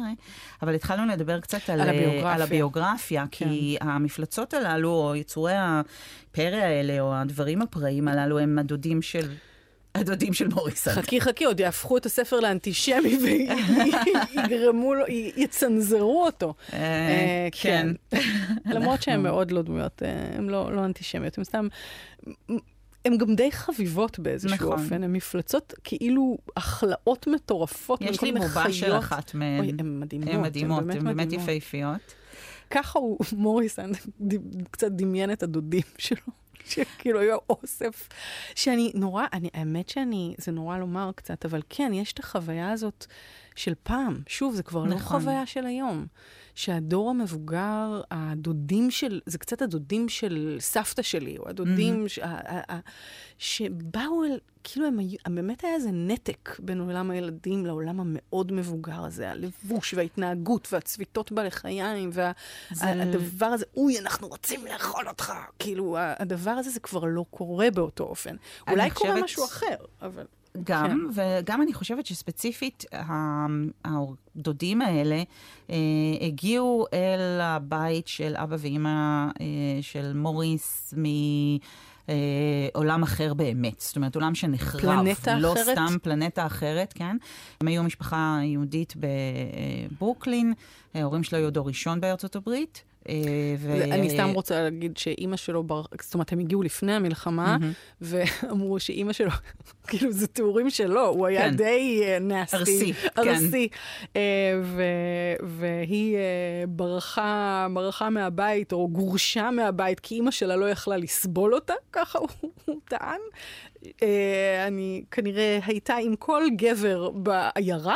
אבל 0.62 0.76
התחלנו 0.76 1.06
לדבר 1.06 1.40
קצת 1.40 1.70
על, 1.70 1.82
על 1.82 1.90
הביוגרפיה, 1.90 2.34
על 2.34 2.42
הביוגרפיה 2.42 3.26
כן. 3.32 3.50
כי 3.50 3.78
המפלצות 3.82 4.54
הללו, 4.54 4.90
או 4.90 5.16
יצורי 5.16 5.54
הפרא 5.56 6.56
האלה, 6.56 7.00
או 7.00 7.16
הדברים 7.16 7.62
הפראיים 7.62 8.08
הללו, 8.08 8.40
הם 8.40 8.60
הדודים 8.60 9.02
של... 9.02 9.30
הדודים 9.96 10.34
של 10.34 10.48
מוריסון. 10.48 10.94
חכי 10.94 11.22
חכי, 11.22 11.46
עוד 11.46 11.60
יהפכו 11.60 11.98
את 11.98 12.06
הספר 12.06 12.40
לאנטישמי 12.40 13.18
ויגרמו 14.36 14.94
לו, 14.94 15.06
יצנזרו 15.36 16.26
אותו. 16.26 16.54
אה, 16.74 16.80
אה, 16.80 17.48
כן. 17.52 17.88
כן. 18.10 18.20
למרות 18.66 19.02
שהן 19.02 19.24
מאוד 19.24 19.52
לא 19.52 19.62
דמויות, 19.62 20.02
הן 20.36 20.50
לא, 20.50 20.76
לא 20.76 20.86
אנטישמיות, 20.86 21.38
הן 21.38 21.44
סתם... 21.44 21.68
הן 23.06 23.18
גם 23.18 23.36
די 23.36 23.52
חביבות 23.52 24.20
באיזשהו 24.20 24.56
נכון. 24.56 24.84
אופן, 24.84 25.04
הן 25.04 25.14
מפלצות 25.14 25.74
כאילו 25.84 26.38
הכלאות 26.58 27.28
מטורפות. 27.28 28.02
יש 28.02 28.22
לי 28.22 28.32
בובה 28.32 28.74
של 28.74 28.98
אחת 28.98 29.34
מהן. 29.34 29.60
אוי, 29.60 29.70
הן 29.80 30.00
מדהימות. 30.00 30.30
הן 30.30 30.42
מדהימות, 30.42 30.84
הן 30.90 31.04
באמת 31.04 31.34
יפהפיות. 31.34 32.14
ככה 32.70 33.00
הוא, 33.00 33.18
מוריסון, 33.34 33.92
קצת 34.72 34.92
דמיין 34.92 35.32
את 35.32 35.44
הדודים 35.44 35.82
שלו. 35.98 36.43
שכאילו 36.66 37.20
היו 37.20 37.38
אוסף, 37.50 38.10
שאני 38.56 38.92
נורא, 38.96 39.26
אני, 39.34 39.50
האמת 39.54 39.90
שאני, 39.90 40.36
זה 40.38 40.52
נורא 40.52 40.78
לומר 40.78 41.12
קצת, 41.16 41.46
אבל 41.46 41.62
כן, 41.70 41.92
יש 41.94 42.14
את 42.14 42.20
החוויה 42.20 42.72
הזאת 42.72 43.06
של 43.56 43.74
פעם. 43.84 44.22
שוב, 44.28 44.56
זה 44.56 44.64
כבר 44.64 44.84
לא 44.84 44.96
נכון. 44.96 45.18
לא 45.18 45.22
חוויה 45.22 45.46
של 45.46 45.66
היום. 45.66 46.06
שהדור 46.56 47.10
המבוגר, 47.10 48.02
הדודים 48.12 48.92
של, 48.92 49.22
זה 49.26 49.38
קצת 49.38 49.62
הדודים 49.62 50.10
של 50.10 50.58
סבתא 50.60 51.02
שלי, 51.02 51.38
או 51.38 51.50
הדודים 51.50 52.06
mm-hmm. 52.06 52.10
ש, 52.10 52.20
ה, 52.20 52.74
ה, 52.74 52.80
שבאו 53.38 54.24
אל, 54.24 54.40
כאילו 54.64 54.88
הם 54.88 55.00
היו, 55.00 55.18
באמת 55.30 55.64
היה 55.64 55.76
איזה 55.76 55.90
נתק 55.92 56.60
בין 56.60 56.80
עולם 56.80 57.12
הילדים 57.12 57.66
לעולם 57.66 58.00
המאוד 58.00 58.52
מבוגר 58.52 59.06
הזה, 59.06 59.32
הלבוש 59.32 59.94
וההתנהגות 59.94 60.68
והצביטות 60.72 61.32
בלחיים, 61.32 62.10
והדבר 62.14 63.46
הזה, 63.46 63.66
אוי, 63.78 64.00
אנחנו 64.00 64.28
רוצים 64.28 64.66
לאכול 64.66 65.08
אותך. 65.08 65.34
כאילו, 65.60 65.98
הדבר 66.00 66.52
הזה 66.52 66.70
זה 66.70 66.80
כבר 66.80 67.04
לא 67.06 67.26
קורה 67.30 67.72
באותו 67.72 68.04
אופן. 68.04 68.36
אולי 68.70 68.92
קורה 68.92 69.12
חושבת... 69.12 69.24
משהו 69.24 69.46
אחר, 69.46 69.76
אבל... 70.02 70.26
גם, 70.64 71.10
כן. 71.16 71.22
וגם 71.42 71.62
אני 71.62 71.74
חושבת 71.74 72.06
שספציפית 72.06 72.86
הדודים 73.86 74.82
האלה 74.82 75.24
אה, 75.70 75.76
הגיעו 76.22 76.86
אל 76.94 77.42
הבית 77.42 78.08
של 78.08 78.36
אבא 78.38 78.56
ואימא 78.60 79.26
אה, 79.42 79.46
של 79.82 80.14
מוריס 80.16 80.94
מ... 80.98 81.06
אה, 82.10 82.68
עולם 82.74 83.04
אחר 83.04 83.34
באמת, 83.34 83.80
זאת 83.80 83.96
אומרת 83.96 84.16
עולם 84.16 84.36
שנחרב, 84.36 84.82
פלנטה 84.82 85.40
לא 85.40 85.54
אחרת? 85.54 85.78
סתם 85.78 85.98
פלנטה 86.02 86.46
אחרת, 86.46 86.94
כן. 86.94 87.18
הם 87.62 87.68
היו 87.68 87.84
משפחה 87.84 88.40
יהודית 88.44 88.94
בברוקלין, 88.98 90.54
ההורים 90.94 91.24
שלו 91.24 91.38
היו 91.38 91.52
דור 91.52 91.68
ראשון 91.68 92.02
בארצות 92.02 92.36
הברית. 92.36 92.84
אה, 93.10 93.16
ו... 93.58 93.84
אני 93.84 94.10
סתם 94.10 94.30
רוצה 94.34 94.62
להגיד 94.62 94.98
שאימא 94.98 95.38
שלו, 95.38 95.64
בר... 95.64 95.84
זאת 96.02 96.14
אומרת, 96.14 96.32
הם 96.32 96.40
הגיעו 96.40 96.64
לפני 96.64 96.94
המלחמה, 96.94 97.58
mm-hmm. 97.60 98.02
ואמרו 98.02 98.80
שאימא 98.80 99.14
שלו, 99.14 99.30
כאילו, 99.88 100.12
זה 100.12 100.28
תיאורים 100.28 100.70
שלו, 100.70 101.08
הוא 101.08 101.28
היה 101.28 101.50
כן. 101.50 101.56
די 101.56 102.04
נאסטי. 102.22 102.58
ארסי, 102.58 102.94
כן. 102.94 103.10
ארסי. 103.18 103.68
Uh, 104.04 104.18
ו... 104.64 104.84
והיא 105.44 106.18
ברחה, 106.68 107.68
ברחה 107.74 108.10
מהבית, 108.10 108.74
או 108.74 108.88
גורשה 108.88 109.52
מהבית, 109.52 110.00
כי 110.00 110.16
אימא 110.16 110.32
שלה 110.32 110.56
לא 110.56 110.70
יכלה 110.70 110.98
לסבול 110.98 111.54
אותה, 111.54 111.74
ככה 111.92 112.20
הוא, 112.20 112.52
טען. 112.90 113.20
אני 114.68 115.04
כנראה 115.12 115.60
הייתה 115.66 115.96
עם 115.96 116.16
כל 116.16 116.44
גבר 116.58 117.10
בעיירה. 117.10 117.96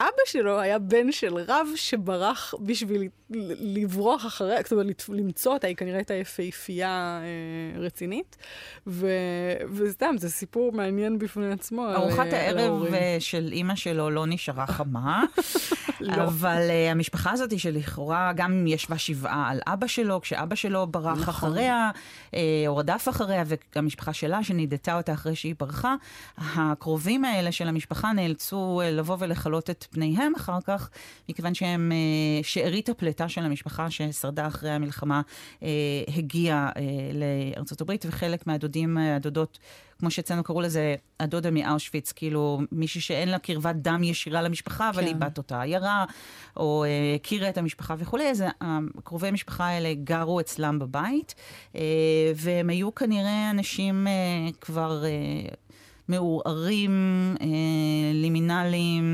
ואבא 0.00 0.22
שלו 0.26 0.60
היה 0.60 0.78
בן 0.78 1.12
של 1.12 1.34
רב 1.34 1.66
שברח 1.76 2.54
בשביל 2.60 3.08
לברוח 3.60 4.26
אחריה, 4.26 4.62
זאת 4.62 4.72
אומרת, 4.72 5.02
למצוא 5.08 5.52
אותה, 5.54 5.66
היא 5.66 5.76
כנראה 5.76 5.96
הייתה 5.96 6.14
יפהפייה 6.14 7.20
אה, 7.22 7.80
רצינית. 7.80 8.36
ו, 8.86 9.08
וסתם, 9.72 10.14
זה 10.18 10.30
סיפור 10.30 10.72
מעניין 10.72 11.18
בפני 11.18 11.52
עצמו. 11.52 11.92
ארוחת 11.92 12.26
אה, 12.32 12.40
הערב 12.40 12.84
אה, 12.94 13.16
של 13.20 13.48
אימא 13.52 13.74
שלו 13.74 14.10
לא 14.10 14.26
נשארה 14.26 14.66
חמה, 14.66 15.24
לא. 16.00 16.24
אבל 16.24 16.68
uh, 16.68 16.90
המשפחה 16.90 17.30
הזאת 17.30 17.58
שלכאורה 17.58 18.32
גם 18.36 18.66
ישבה 18.66 18.98
שבעה 18.98 19.48
על 19.50 19.60
אבא 19.66 19.86
שלו, 19.86 20.20
כשאבא 20.20 20.54
שלו 20.54 20.86
ברח 20.86 21.18
נכון. 21.18 21.28
אחריה, 21.28 21.90
uh, 22.30 22.34
או 22.66 22.76
רדף 22.76 23.06
אחריה, 23.10 23.44
והמשפחה 23.74 24.12
שלה 24.12 24.44
שנידתה 24.44 24.96
אותה 24.96 25.12
אחרי 25.12 25.36
שהיא 25.36 25.54
ברחה, 25.58 25.94
הקרובים 26.38 27.24
האלה 27.24 27.52
של 27.52 27.68
המשפחה 27.68 28.12
נאלצו 28.12 28.80
לבוא 28.84 29.16
ולכלות 29.20 29.70
את 29.70 29.85
פניהם 29.86 30.32
אחר 30.36 30.58
כך, 30.64 30.90
מכיוון 31.28 31.54
שהם, 31.54 31.92
uh, 31.92 32.46
שארית 32.46 32.88
הפליטה 32.88 33.28
של 33.28 33.44
המשפחה 33.44 33.90
ששרדה 33.90 34.46
אחרי 34.46 34.70
המלחמה 34.70 35.20
uh, 35.60 35.64
הגיעה 36.16 36.70
uh, 36.74 36.78
לארצות 37.54 37.80
הברית, 37.80 38.04
וחלק 38.08 38.46
מהדודים, 38.46 38.98
הדודות, 38.98 39.58
כמו 39.98 40.10
שאצלנו 40.10 40.44
קראו 40.44 40.60
לזה, 40.60 40.94
הדודה 41.20 41.50
מאושוויץ, 41.50 42.12
כאילו 42.12 42.60
מישהי 42.72 43.00
שאין 43.00 43.28
לה 43.28 43.38
קרבת 43.38 43.76
דם 43.76 44.02
ישירה 44.04 44.42
למשפחה, 44.42 44.90
אבל 44.90 45.02
כן. 45.02 45.06
היא 45.06 45.16
בת 45.16 45.38
אותה 45.38 45.62
עיירה, 45.62 46.04
או 46.56 46.84
אה, 46.84 47.14
הכירה 47.14 47.48
את 47.48 47.58
המשפחה 47.58 47.94
וכולי, 47.98 48.30
אז 48.30 48.44
הקרובי 48.60 49.28
המשפחה 49.28 49.66
האלה 49.66 49.94
גרו 49.94 50.40
אצלם 50.40 50.78
בבית, 50.78 51.34
אה, 51.76 51.80
והם 52.36 52.70
היו 52.70 52.94
כנראה 52.94 53.50
אנשים 53.50 54.06
אה, 54.06 54.12
כבר... 54.60 55.04
אה, 56.10 56.14
מעורערים, 56.14 56.90
אה, 57.40 57.46
לימינליים, 58.14 59.04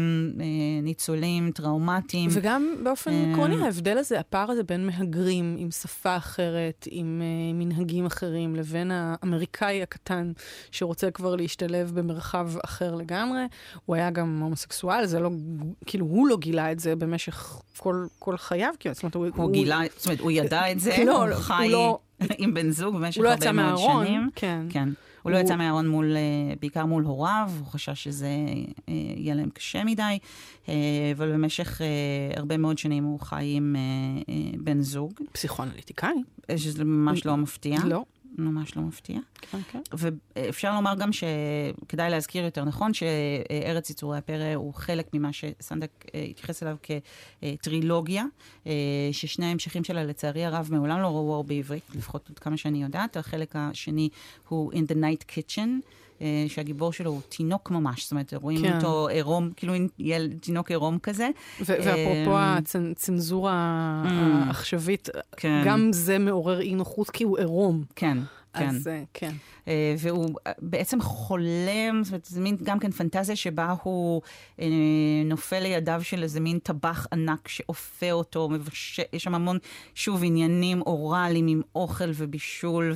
אה, 0.41 0.45
ניצולים, 0.83 1.51
טראומטיים. 1.51 2.31
וגם 2.33 2.75
באופן 2.83 3.11
אה, 3.11 3.33
עקרוני, 3.33 3.65
ההבדל 3.65 3.99
הזה, 3.99 4.21
הפער 4.21 4.51
הזה 4.51 4.63
בין 4.63 4.87
מהגרים 4.87 5.57
עם 5.59 5.71
שפה 5.71 6.17
אחרת, 6.17 6.89
עם 6.91 7.23
uh, 7.23 7.55
מנהגים 7.55 8.07
אחרים, 8.07 8.57
לבין 8.57 8.91
האמריקאי 8.95 9.83
הקטן 9.83 10.33
שרוצה 10.71 11.11
כבר 11.11 11.37
להשתלב 11.37 11.91
במרחב 11.95 12.51
אחר 12.65 12.95
לגמרי, 12.95 13.43
הוא 13.85 13.97
היה 13.97 14.11
גם 14.11 14.41
הומוסקסואל, 14.41 15.07
זה 15.07 15.21
לא, 15.21 15.31
כאילו, 15.87 16.07
הוא 16.07 16.29
לא 16.29 16.37
גילה 16.37 16.73
את 16.73 16.81
זה 16.81 16.97
במשך 16.97 17.61
כל, 17.77 18.07
כל 18.19 18.37
חייו, 18.37 18.75
כאילו, 18.81 18.95
זאת 18.95 19.03
אומרת, 19.03 19.15
הוא... 19.15 19.27
הוא 19.37 19.53
גילה, 19.53 19.81
זאת 19.97 20.07
אומרת, 20.07 20.21
הוא 20.21 20.31
ידע 20.31 20.73
את 20.73 20.81
זה, 20.81 20.97
לא, 21.07 21.19
הוא 21.19 21.29
לא, 21.29 21.35
חי 21.35 21.63
הוא 21.63 21.71
לא- 21.71 21.99
עם 22.39 22.55
בן 22.55 22.71
זוג 22.71 22.95
במשך 22.95 23.17
הוא 23.17 23.25
לא 23.25 23.31
הרבה 23.31 23.45
יצא 23.45 23.53
מאוד 23.53 23.67
מהארון, 23.67 24.07
שנים. 24.07 24.31
כן. 24.35 24.67
כן. 24.71 24.89
הוא 25.23 25.33
לא 25.33 25.37
יצא 25.37 25.57
מהארון 25.57 25.89
מול, 25.89 26.17
אה, 26.17 26.55
בעיקר 26.61 26.87
מול 26.87 27.05
הוריו, 27.05 27.51
הוא 27.59 27.67
חשש 27.67 28.05
שזה 28.05 28.27
אה, 28.89 28.95
יהיה 29.17 29.35
להם 29.35 29.51
קשה 29.51 29.85
מדי, 29.85 30.19
אה, 30.69 30.75
אבל 31.17 31.33
במשך 31.33 31.81
הרבה 32.37 32.57
מאוד 32.57 32.79
שנים 32.79 33.05
הוא 33.05 33.21
חי 33.21 33.53
עם 33.57 33.77
בן 34.59 34.81
זוג, 34.81 35.13
פסיכואנליטיקאי. 35.33 36.15
שזה 36.57 36.85
ממש 36.85 37.27
לא 37.27 37.37
מפתיע. 37.37 37.79
לא. 37.85 38.05
ממש 38.39 38.77
לא 38.77 38.83
מפתיע. 38.83 39.19
כן, 39.41 39.59
כן. 39.71 39.81
ואפשר 39.93 40.75
לומר 40.75 40.95
גם 40.95 41.11
שכדאי 41.13 42.11
להזכיר 42.11 42.45
יותר 42.45 42.65
נכון, 42.65 42.95
שארץ 42.95 43.91
יצורי 43.91 44.19
הפרא 44.19 44.55
הוא 44.55 44.75
חלק 44.75 45.07
ממה 45.15 45.33
שסנדק 45.33 45.91
אה, 46.15 46.23
התייחס 46.31 46.63
אליו 46.63 46.77
כטרילוגיה, 46.83 48.25
אה, 48.67 48.73
ששני 49.13 49.47
ההמשכים 49.47 49.85
שלה 49.85 50.05
לצערי 50.05 50.45
הרב 50.45 50.69
מעולם 50.71 51.01
לא 51.01 51.07
ראו 51.07 51.45
בעברית, 51.45 51.85
לפחות 51.95 52.31
עד 52.31 52.39
כמה 52.39 52.57
שאני 52.57 52.83
יודעת. 52.83 53.17
החלק 53.17 53.57
השני 53.57 54.09
הוא 54.49 54.73
In 54.73 54.77
the 54.77 54.95
Night 54.95 55.25
Kitchen. 55.37 55.69
אה, 56.23 56.45
שהגיבור 56.49 56.93
שלו 56.93 57.11
הוא 57.11 57.21
תינוק 57.29 57.71
ממש, 57.71 58.03
זאת 58.03 58.11
אומרת, 58.13 58.35
רואים 58.35 58.63
כן. 58.63 58.77
אותו 58.77 59.09
עירום, 59.09 59.51
כאילו 59.57 59.73
ילד, 59.99 60.39
תינוק 60.41 60.71
עירום 60.71 60.99
כזה. 60.99 61.29
ואפרופו 61.61 62.37
אה, 62.37 62.57
הצנזורה 62.57 63.53
Mm. 64.05 64.09
העכשווית, 64.47 65.09
כן. 65.37 65.63
גם 65.67 65.89
זה 65.93 66.19
מעורר 66.19 66.61
אי 66.61 66.75
נוחות 66.75 67.11
כי 67.11 67.25
הוא 67.25 67.39
עירום. 67.39 67.85
כן, 67.97 68.19
כן. 68.55 68.69
אז 68.69 68.89
אה, 68.89 69.03
כן. 69.15 69.33
אה, 69.69 69.95
והוא 69.99 70.29
אה, 70.47 70.53
בעצם 70.59 71.01
חולם, 71.01 71.51
זאת 72.05 72.11
אומרת, 72.13 72.25
זה 72.25 72.41
מין 72.41 72.57
גם 72.63 72.79
כן 72.79 72.91
פנטזיה 72.91 73.37
שבה 73.37 73.75
הוא 73.83 74.23
אה, 74.61 74.67
נופל 75.25 75.59
לידיו 75.61 76.01
של 76.05 76.23
איזה 76.23 76.41
מין 76.41 76.59
טבח 76.59 77.07
ענק 77.13 77.49
שאופה 77.49 78.13
אותו, 78.13 78.49
מבשל, 78.49 79.03
יש 79.13 79.23
שם 79.23 79.35
המון, 79.35 79.59
שוב, 79.95 80.25
עניינים 80.25 80.83
אוראליים 80.83 81.47
עם 81.47 81.63
אוכל 81.75 82.11
ובישול, 82.15 82.95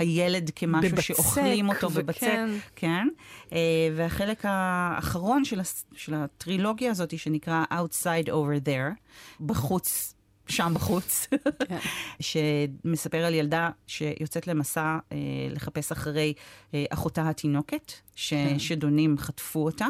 והילד 0.00 0.50
כמשהו 0.56 0.90
בבצק, 0.90 1.00
שאוכלים 1.00 1.68
אותו 1.68 1.90
בבצק. 1.90 2.16
וכן. 2.26 2.48
כן. 2.76 3.08
אה, 3.52 3.58
והחלק 3.96 4.40
האחרון 4.44 5.44
של, 5.44 5.60
הס- 5.60 5.84
של 5.96 6.14
הטרילוגיה 6.14 6.90
הזאת, 6.90 7.18
שנקרא 7.18 7.64
Outside 7.72 8.26
Over 8.28 8.66
There, 8.68 8.94
בחוץ. 9.40 10.14
שם 10.48 10.72
בחוץ, 10.74 11.28
כן. 11.68 11.78
שמספר 12.20 13.24
על 13.24 13.34
ילדה 13.34 13.70
שיוצאת 13.86 14.46
למסע 14.46 14.98
אה, 15.12 15.16
לחפש 15.50 15.92
אחרי 15.92 16.34
אה, 16.74 16.84
אחותה 16.90 17.28
התינוקת, 17.28 17.92
ששדונים 18.14 19.18
חטפו 19.18 19.64
אותה, 19.64 19.86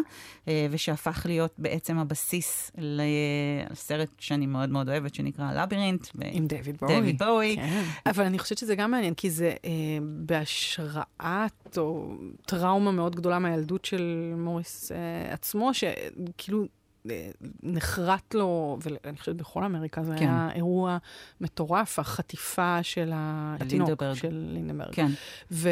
אה, 0.48 0.66
ושהפך 0.70 1.22
להיות 1.28 1.54
בעצם 1.58 1.98
הבסיס 1.98 2.70
לסרט 2.78 4.08
שאני 4.18 4.46
מאוד 4.46 4.70
מאוד 4.70 4.88
אוהבת, 4.88 5.14
שנקרא 5.14 5.52
לבירינט. 5.52 6.06
ו- 6.14 6.22
עם 6.32 6.46
דיוויד 6.46 6.76
בואי. 6.80 6.94
דיוויד 6.94 7.18
בואי. 7.18 7.56
כן. 7.56 7.84
אבל 8.06 8.24
אני 8.24 8.38
חושבת 8.38 8.58
שזה 8.58 8.74
גם 8.74 8.90
מעניין, 8.90 9.14
כי 9.14 9.30
זה 9.30 9.54
אה, 9.64 9.70
בהשראת 10.02 11.78
או 11.78 12.16
טראומה 12.46 12.92
מאוד 12.92 13.16
גדולה 13.16 13.38
מהילדות 13.38 13.84
של 13.84 14.34
מוריס 14.36 14.92
אה, 14.92 15.32
עצמו, 15.32 15.70
שכאילו... 15.74 16.77
אה, 17.10 17.30
נחרט 17.62 18.34
לו, 18.34 18.78
ואני 18.82 19.16
חושבת 19.16 19.36
בכל 19.36 19.64
אמריקה 19.64 20.04
זה 20.04 20.14
כן. 20.18 20.28
היה 20.28 20.48
אירוע 20.54 20.98
מטורף, 21.40 21.98
החטיפה 21.98 22.82
של 22.82 23.10
התינוק, 23.14 23.88
לינדברג. 23.88 24.14
של 24.14 24.44
לינדברג. 24.52 24.92
כן, 24.92 25.10
ו, 25.50 25.68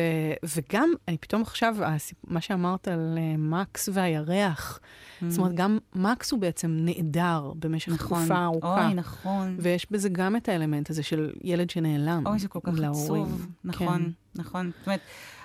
וגם, 0.57 0.91
אני 1.09 1.19
פתאום 1.19 1.43
עכשיו, 1.43 1.77
מה 2.25 2.41
שאמרת 2.41 2.89
על 2.89 3.19
uh, 3.19 3.39
מקס 3.39 3.89
והירח, 3.93 4.81
זאת 5.29 5.39
אומרת, 5.39 5.55
גם 5.55 5.79
מקס 5.95 6.33
הוא 6.33 6.41
בעצם 6.41 6.77
נעדר 6.81 7.53
במשך. 7.59 7.93
נכון. 7.93 8.19
תקופה 8.19 8.45
ארוכה. 8.45 8.87
אוי, 8.87 8.95
נכון. 8.95 9.57
ויש 9.61 9.87
בזה 9.91 10.09
גם 10.09 10.37
את 10.37 10.49
האלמנט 10.49 10.91
הזה 10.91 11.03
של 11.03 11.33
ילד 11.45 11.71
שנעלם. 11.71 12.23
אוי, 12.27 12.39
זה 12.39 12.49
כל 12.49 12.59
כך. 12.63 12.73
עצוב. 12.91 13.47
נכון, 13.65 14.03
כן. 14.03 14.41
נכון. 14.41 14.71
זאת 14.79 14.87
אומרת, 14.87 15.01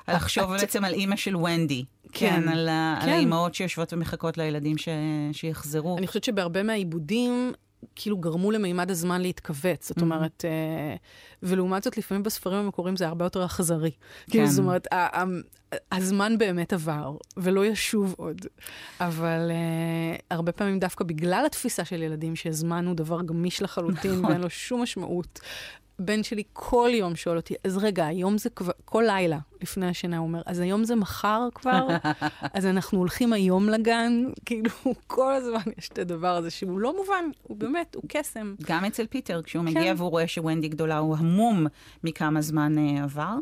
לחשוב 0.07 0.51
את- 0.53 0.59
בעצם 0.59 0.85
על 0.85 0.93
אימא 0.93 1.15
של 1.15 1.35
ונדי. 1.35 1.85
כן, 2.11 2.41
כן, 2.41 2.47
על 2.49 2.67
ה- 2.69 2.95
על 2.99 3.05
כן. 3.05 3.11
האימהות 3.11 3.55
שיושבות 3.55 3.93
ומחכות 3.93 4.37
לילדים 4.37 4.77
ש- 4.77 4.87
שיחזרו. 5.31 5.97
אני 5.97 6.07
חושבת 6.07 6.23
שבהרבה 6.23 6.63
מהעיבודים, 6.63 7.51
כאילו 7.95 8.17
גרמו 8.17 8.51
למימד 8.51 8.91
הזמן 8.91 9.21
להתכווץ. 9.21 9.87
זאת 9.87 10.01
אומרת, 10.01 10.45
אה, 10.47 10.95
ולעומת 11.43 11.83
זאת, 11.83 11.97
לפעמים 11.97 12.23
בספרים 12.23 12.57
המקוריים 12.57 12.95
זה 12.95 13.07
הרבה 13.07 13.25
יותר 13.25 13.45
אכזרי. 13.45 13.91
כאילו, 14.29 14.47
זאת 14.47 14.59
אומרת, 14.63 14.87
הזמן 15.91 16.37
באמת 16.37 16.73
עבר, 16.73 17.15
ולא 17.37 17.65
ישוב 17.65 18.15
עוד. 18.17 18.41
אבל 18.99 19.51
אה, 19.51 20.15
הרבה 20.31 20.51
פעמים 20.51 20.79
דווקא 20.79 21.03
בגלל 21.03 21.43
התפיסה 21.45 21.85
של 21.85 22.01
ילדים, 22.03 22.35
שזמן 22.35 22.85
הוא 22.87 22.95
דבר 22.95 23.21
גמיש 23.21 23.61
לחלוטין, 23.61 24.11
נכון. 24.11 24.25
ואין 24.25 24.41
לו 24.41 24.49
שום 24.49 24.81
משמעות. 24.83 25.39
בן 26.05 26.23
שלי 26.23 26.43
כל 26.53 26.89
יום 26.93 27.15
שואל 27.15 27.37
אותי, 27.37 27.53
אז 27.63 27.77
רגע, 27.77 28.05
היום 28.05 28.37
זה 28.37 28.49
כבר, 28.49 28.71
כל 28.85 29.03
לילה 29.07 29.37
לפני 29.61 29.87
השינה, 29.87 30.17
הוא 30.17 30.27
אומר, 30.27 30.41
אז 30.45 30.59
היום 30.59 30.83
זה 30.83 30.95
מחר 30.95 31.47
כבר? 31.55 31.87
אז 32.53 32.65
אנחנו 32.65 32.99
הולכים 32.99 33.33
היום 33.33 33.69
לגן? 33.69 34.23
כאילו, 34.45 34.69
כל 35.07 35.33
הזמן 35.33 35.71
יש 35.77 35.89
את 35.89 35.99
הדבר 35.99 36.35
הזה 36.35 36.49
שהוא 36.49 36.79
לא 36.79 36.95
מובן, 36.97 37.25
הוא 37.43 37.57
באמת, 37.57 37.95
הוא 37.95 38.03
קסם. 38.07 38.55
גם 38.63 38.85
אצל 38.85 39.07
פיטר, 39.07 39.41
כשהוא 39.41 39.63
כן. 39.65 39.69
מגיע 39.69 39.93
והוא 39.97 40.09
רואה 40.09 40.27
שוונדי 40.27 40.67
גדולה, 40.67 40.97
הוא 40.97 41.17
המום 41.17 41.67
מכמה 42.03 42.41
זמן 42.41 42.77
אה, 42.77 43.03
עבר. 43.03 43.35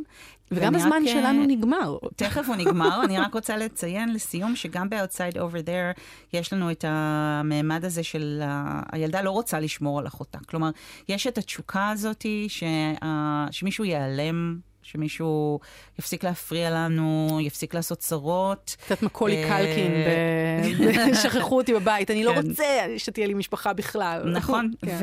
וגם 0.51 0.75
הזמן 0.75 1.01
רק, 1.05 1.13
שלנו 1.13 1.45
נגמר. 1.47 1.97
תכף 2.15 2.47
הוא 2.47 2.55
נגמר, 2.55 3.03
אני 3.03 3.19
רק 3.19 3.33
רוצה 3.33 3.57
לציין 3.57 4.13
לסיום 4.13 4.55
שגם 4.55 4.89
ב-outside 4.89 5.35
over 5.35 5.65
there 5.65 6.01
יש 6.33 6.53
לנו 6.53 6.71
את 6.71 6.85
המעמד 6.87 7.85
הזה 7.85 8.03
של 8.03 8.41
ה... 8.45 8.81
הילדה 8.91 9.21
לא 9.21 9.31
רוצה 9.31 9.59
לשמור 9.59 9.99
על 9.99 10.07
אחותה. 10.07 10.37
כלומר, 10.47 10.69
יש 11.09 11.27
את 11.27 11.37
התשוקה 11.37 11.89
הזאת 11.89 12.25
שה... 12.47 12.93
שמישהו 13.51 13.85
ייעלם. 13.85 14.68
שמישהו 14.91 15.59
יפסיק 15.99 16.23
להפריע 16.23 16.71
לנו, 16.71 17.39
יפסיק 17.41 17.73
לעשות 17.73 17.97
צרות. 17.99 18.75
קצת 18.85 19.03
מקולי 19.03 19.43
אה, 19.43 19.49
קלקין, 19.49 19.91
שכחו 21.23 21.57
אותי 21.57 21.73
בבית, 21.73 22.11
אני 22.11 22.23
לא 22.23 22.31
כן. 22.31 22.47
רוצה 22.47 22.65
שתהיה 22.97 23.27
לי 23.27 23.33
משפחה 23.33 23.73
בכלל. 23.73 24.31
נכון, 24.35 24.71
כן. 24.85 24.97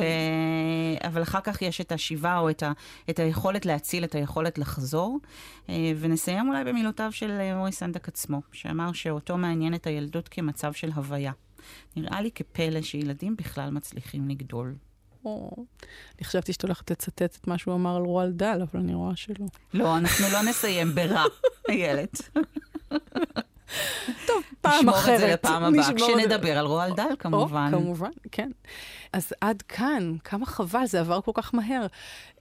אבל 1.04 1.22
אחר 1.22 1.40
כך 1.40 1.62
יש 1.62 1.80
את 1.80 1.92
השיבה 1.92 2.38
או 2.38 2.50
את, 3.10 3.18
היכולת 3.18 3.66
להציל, 3.66 4.04
את 4.04 4.14
היכולת 4.14 4.58
לחזור. 4.58 5.18
אה, 5.68 5.92
ונסיים 5.96 6.48
אולי 6.48 6.64
במילותיו 6.64 7.12
של 7.12 7.30
אה, 7.30 7.56
מורי 7.56 7.72
סנדק 7.72 8.08
עצמו, 8.08 8.42
שאמר 8.52 8.92
שאותו 8.92 9.36
מעניין 9.36 9.74
את 9.74 9.86
הילדות 9.86 10.28
כמצב 10.28 10.72
של 10.72 10.90
הוויה. 10.94 11.32
נראה 11.96 12.20
לי 12.20 12.30
כפלא 12.30 12.82
שילדים 12.82 13.36
בכלל 13.36 13.70
מצליחים 13.70 14.28
לגדול. 14.28 14.74
או, 15.26 15.50
אני 16.18 16.24
חשבתי 16.24 16.52
שאת 16.52 16.62
הולכת 16.62 16.90
לצטט 16.90 17.22
את 17.22 17.46
מה 17.46 17.58
שהוא 17.58 17.74
אמר 17.74 17.96
על 17.96 18.02
רועל 18.02 18.32
דל, 18.32 18.58
אבל 18.62 18.80
אני 18.80 18.94
רואה 18.94 19.16
שלא. 19.16 19.46
לא, 19.74 19.96
אנחנו 19.96 20.26
לא 20.32 20.42
נסיים 20.42 20.94
ברע, 20.94 21.24
איילת. 21.68 22.28
טוב, 24.26 24.42
פעם 24.60 24.88
אחרת. 24.88 24.98
נשמור 24.98 25.14
את 25.14 25.20
זה 25.20 25.26
לפעם 25.26 25.62
הבאה, 25.64 25.94
כשנדבר 25.94 26.58
על 26.58 26.66
רועל 26.66 26.92
דל 26.92 27.08
כמובן. 27.18 27.70
או, 27.74 27.78
כמובן, 27.78 28.10
כן. 28.32 28.50
אז 29.12 29.32
עד 29.40 29.62
כאן, 29.62 30.16
כמה 30.24 30.46
חבל, 30.46 30.86
זה 30.86 31.00
עבר 31.00 31.20
כל 31.20 31.32
כך 31.34 31.54
מהר. 31.54 31.86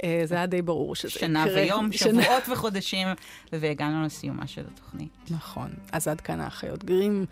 אה, 0.04 0.22
זה 0.26 0.36
היה 0.36 0.46
די 0.46 0.62
ברור 0.62 0.96
שזה 0.96 1.12
שנה 1.12 1.42
יקרה. 1.46 1.56
ויום, 1.56 1.92
שנה- 1.92 2.24
שבועות 2.24 2.44
וחודשים, 2.50 3.08
והגענו 3.54 4.06
לסיומה 4.06 4.48
של 4.48 4.64
התוכנית. 4.74 5.10
נכון. 5.30 5.70
אז 5.92 6.08
עד 6.08 6.22
כאן 6.22 6.40
האחיות 6.40 6.84
גרים 6.84 7.26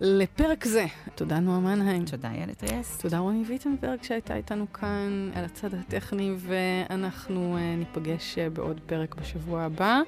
לפרק 0.00 0.64
זה. 0.64 0.86
תודה, 1.14 1.38
נועה 1.40 1.60
מנהיים. 1.60 2.04
תודה, 2.04 2.28
איילת 2.30 2.64
ריאס. 2.64 2.98
תודה 2.98 3.18
רוני 3.18 3.44
ויטנברג 3.46 4.02
שהייתה 4.02 4.34
איתנו 4.36 4.72
כאן 4.72 5.30
על 5.34 5.44
הצד 5.44 5.74
הטכני, 5.74 6.34
ואנחנו 6.38 7.56
uh, 7.56 7.78
ניפגש 7.78 8.34
uh, 8.38 8.50
בעוד 8.50 8.80
פרק 8.86 9.14
בשבוע 9.14 9.62
הבא. 9.62 10.00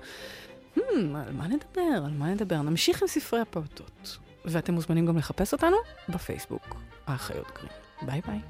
Hmm, 0.76 0.80
על 1.26 1.32
מה 1.32 1.46
נדבר? 1.48 2.04
על 2.04 2.12
מה 2.18 2.26
נדבר? 2.26 2.62
נמשיך 2.62 3.02
עם 3.02 3.08
ספרי 3.08 3.40
הפעוטות. 3.40 4.18
ואתם 4.44 4.74
מוזמנים 4.74 5.06
גם 5.06 5.18
לחפש 5.18 5.52
אותנו 5.52 5.76
בפייסבוק, 6.08 6.76
האחיות 7.06 7.46
גרים. 7.56 7.72
ביי 8.02 8.20
ביי. 8.26 8.40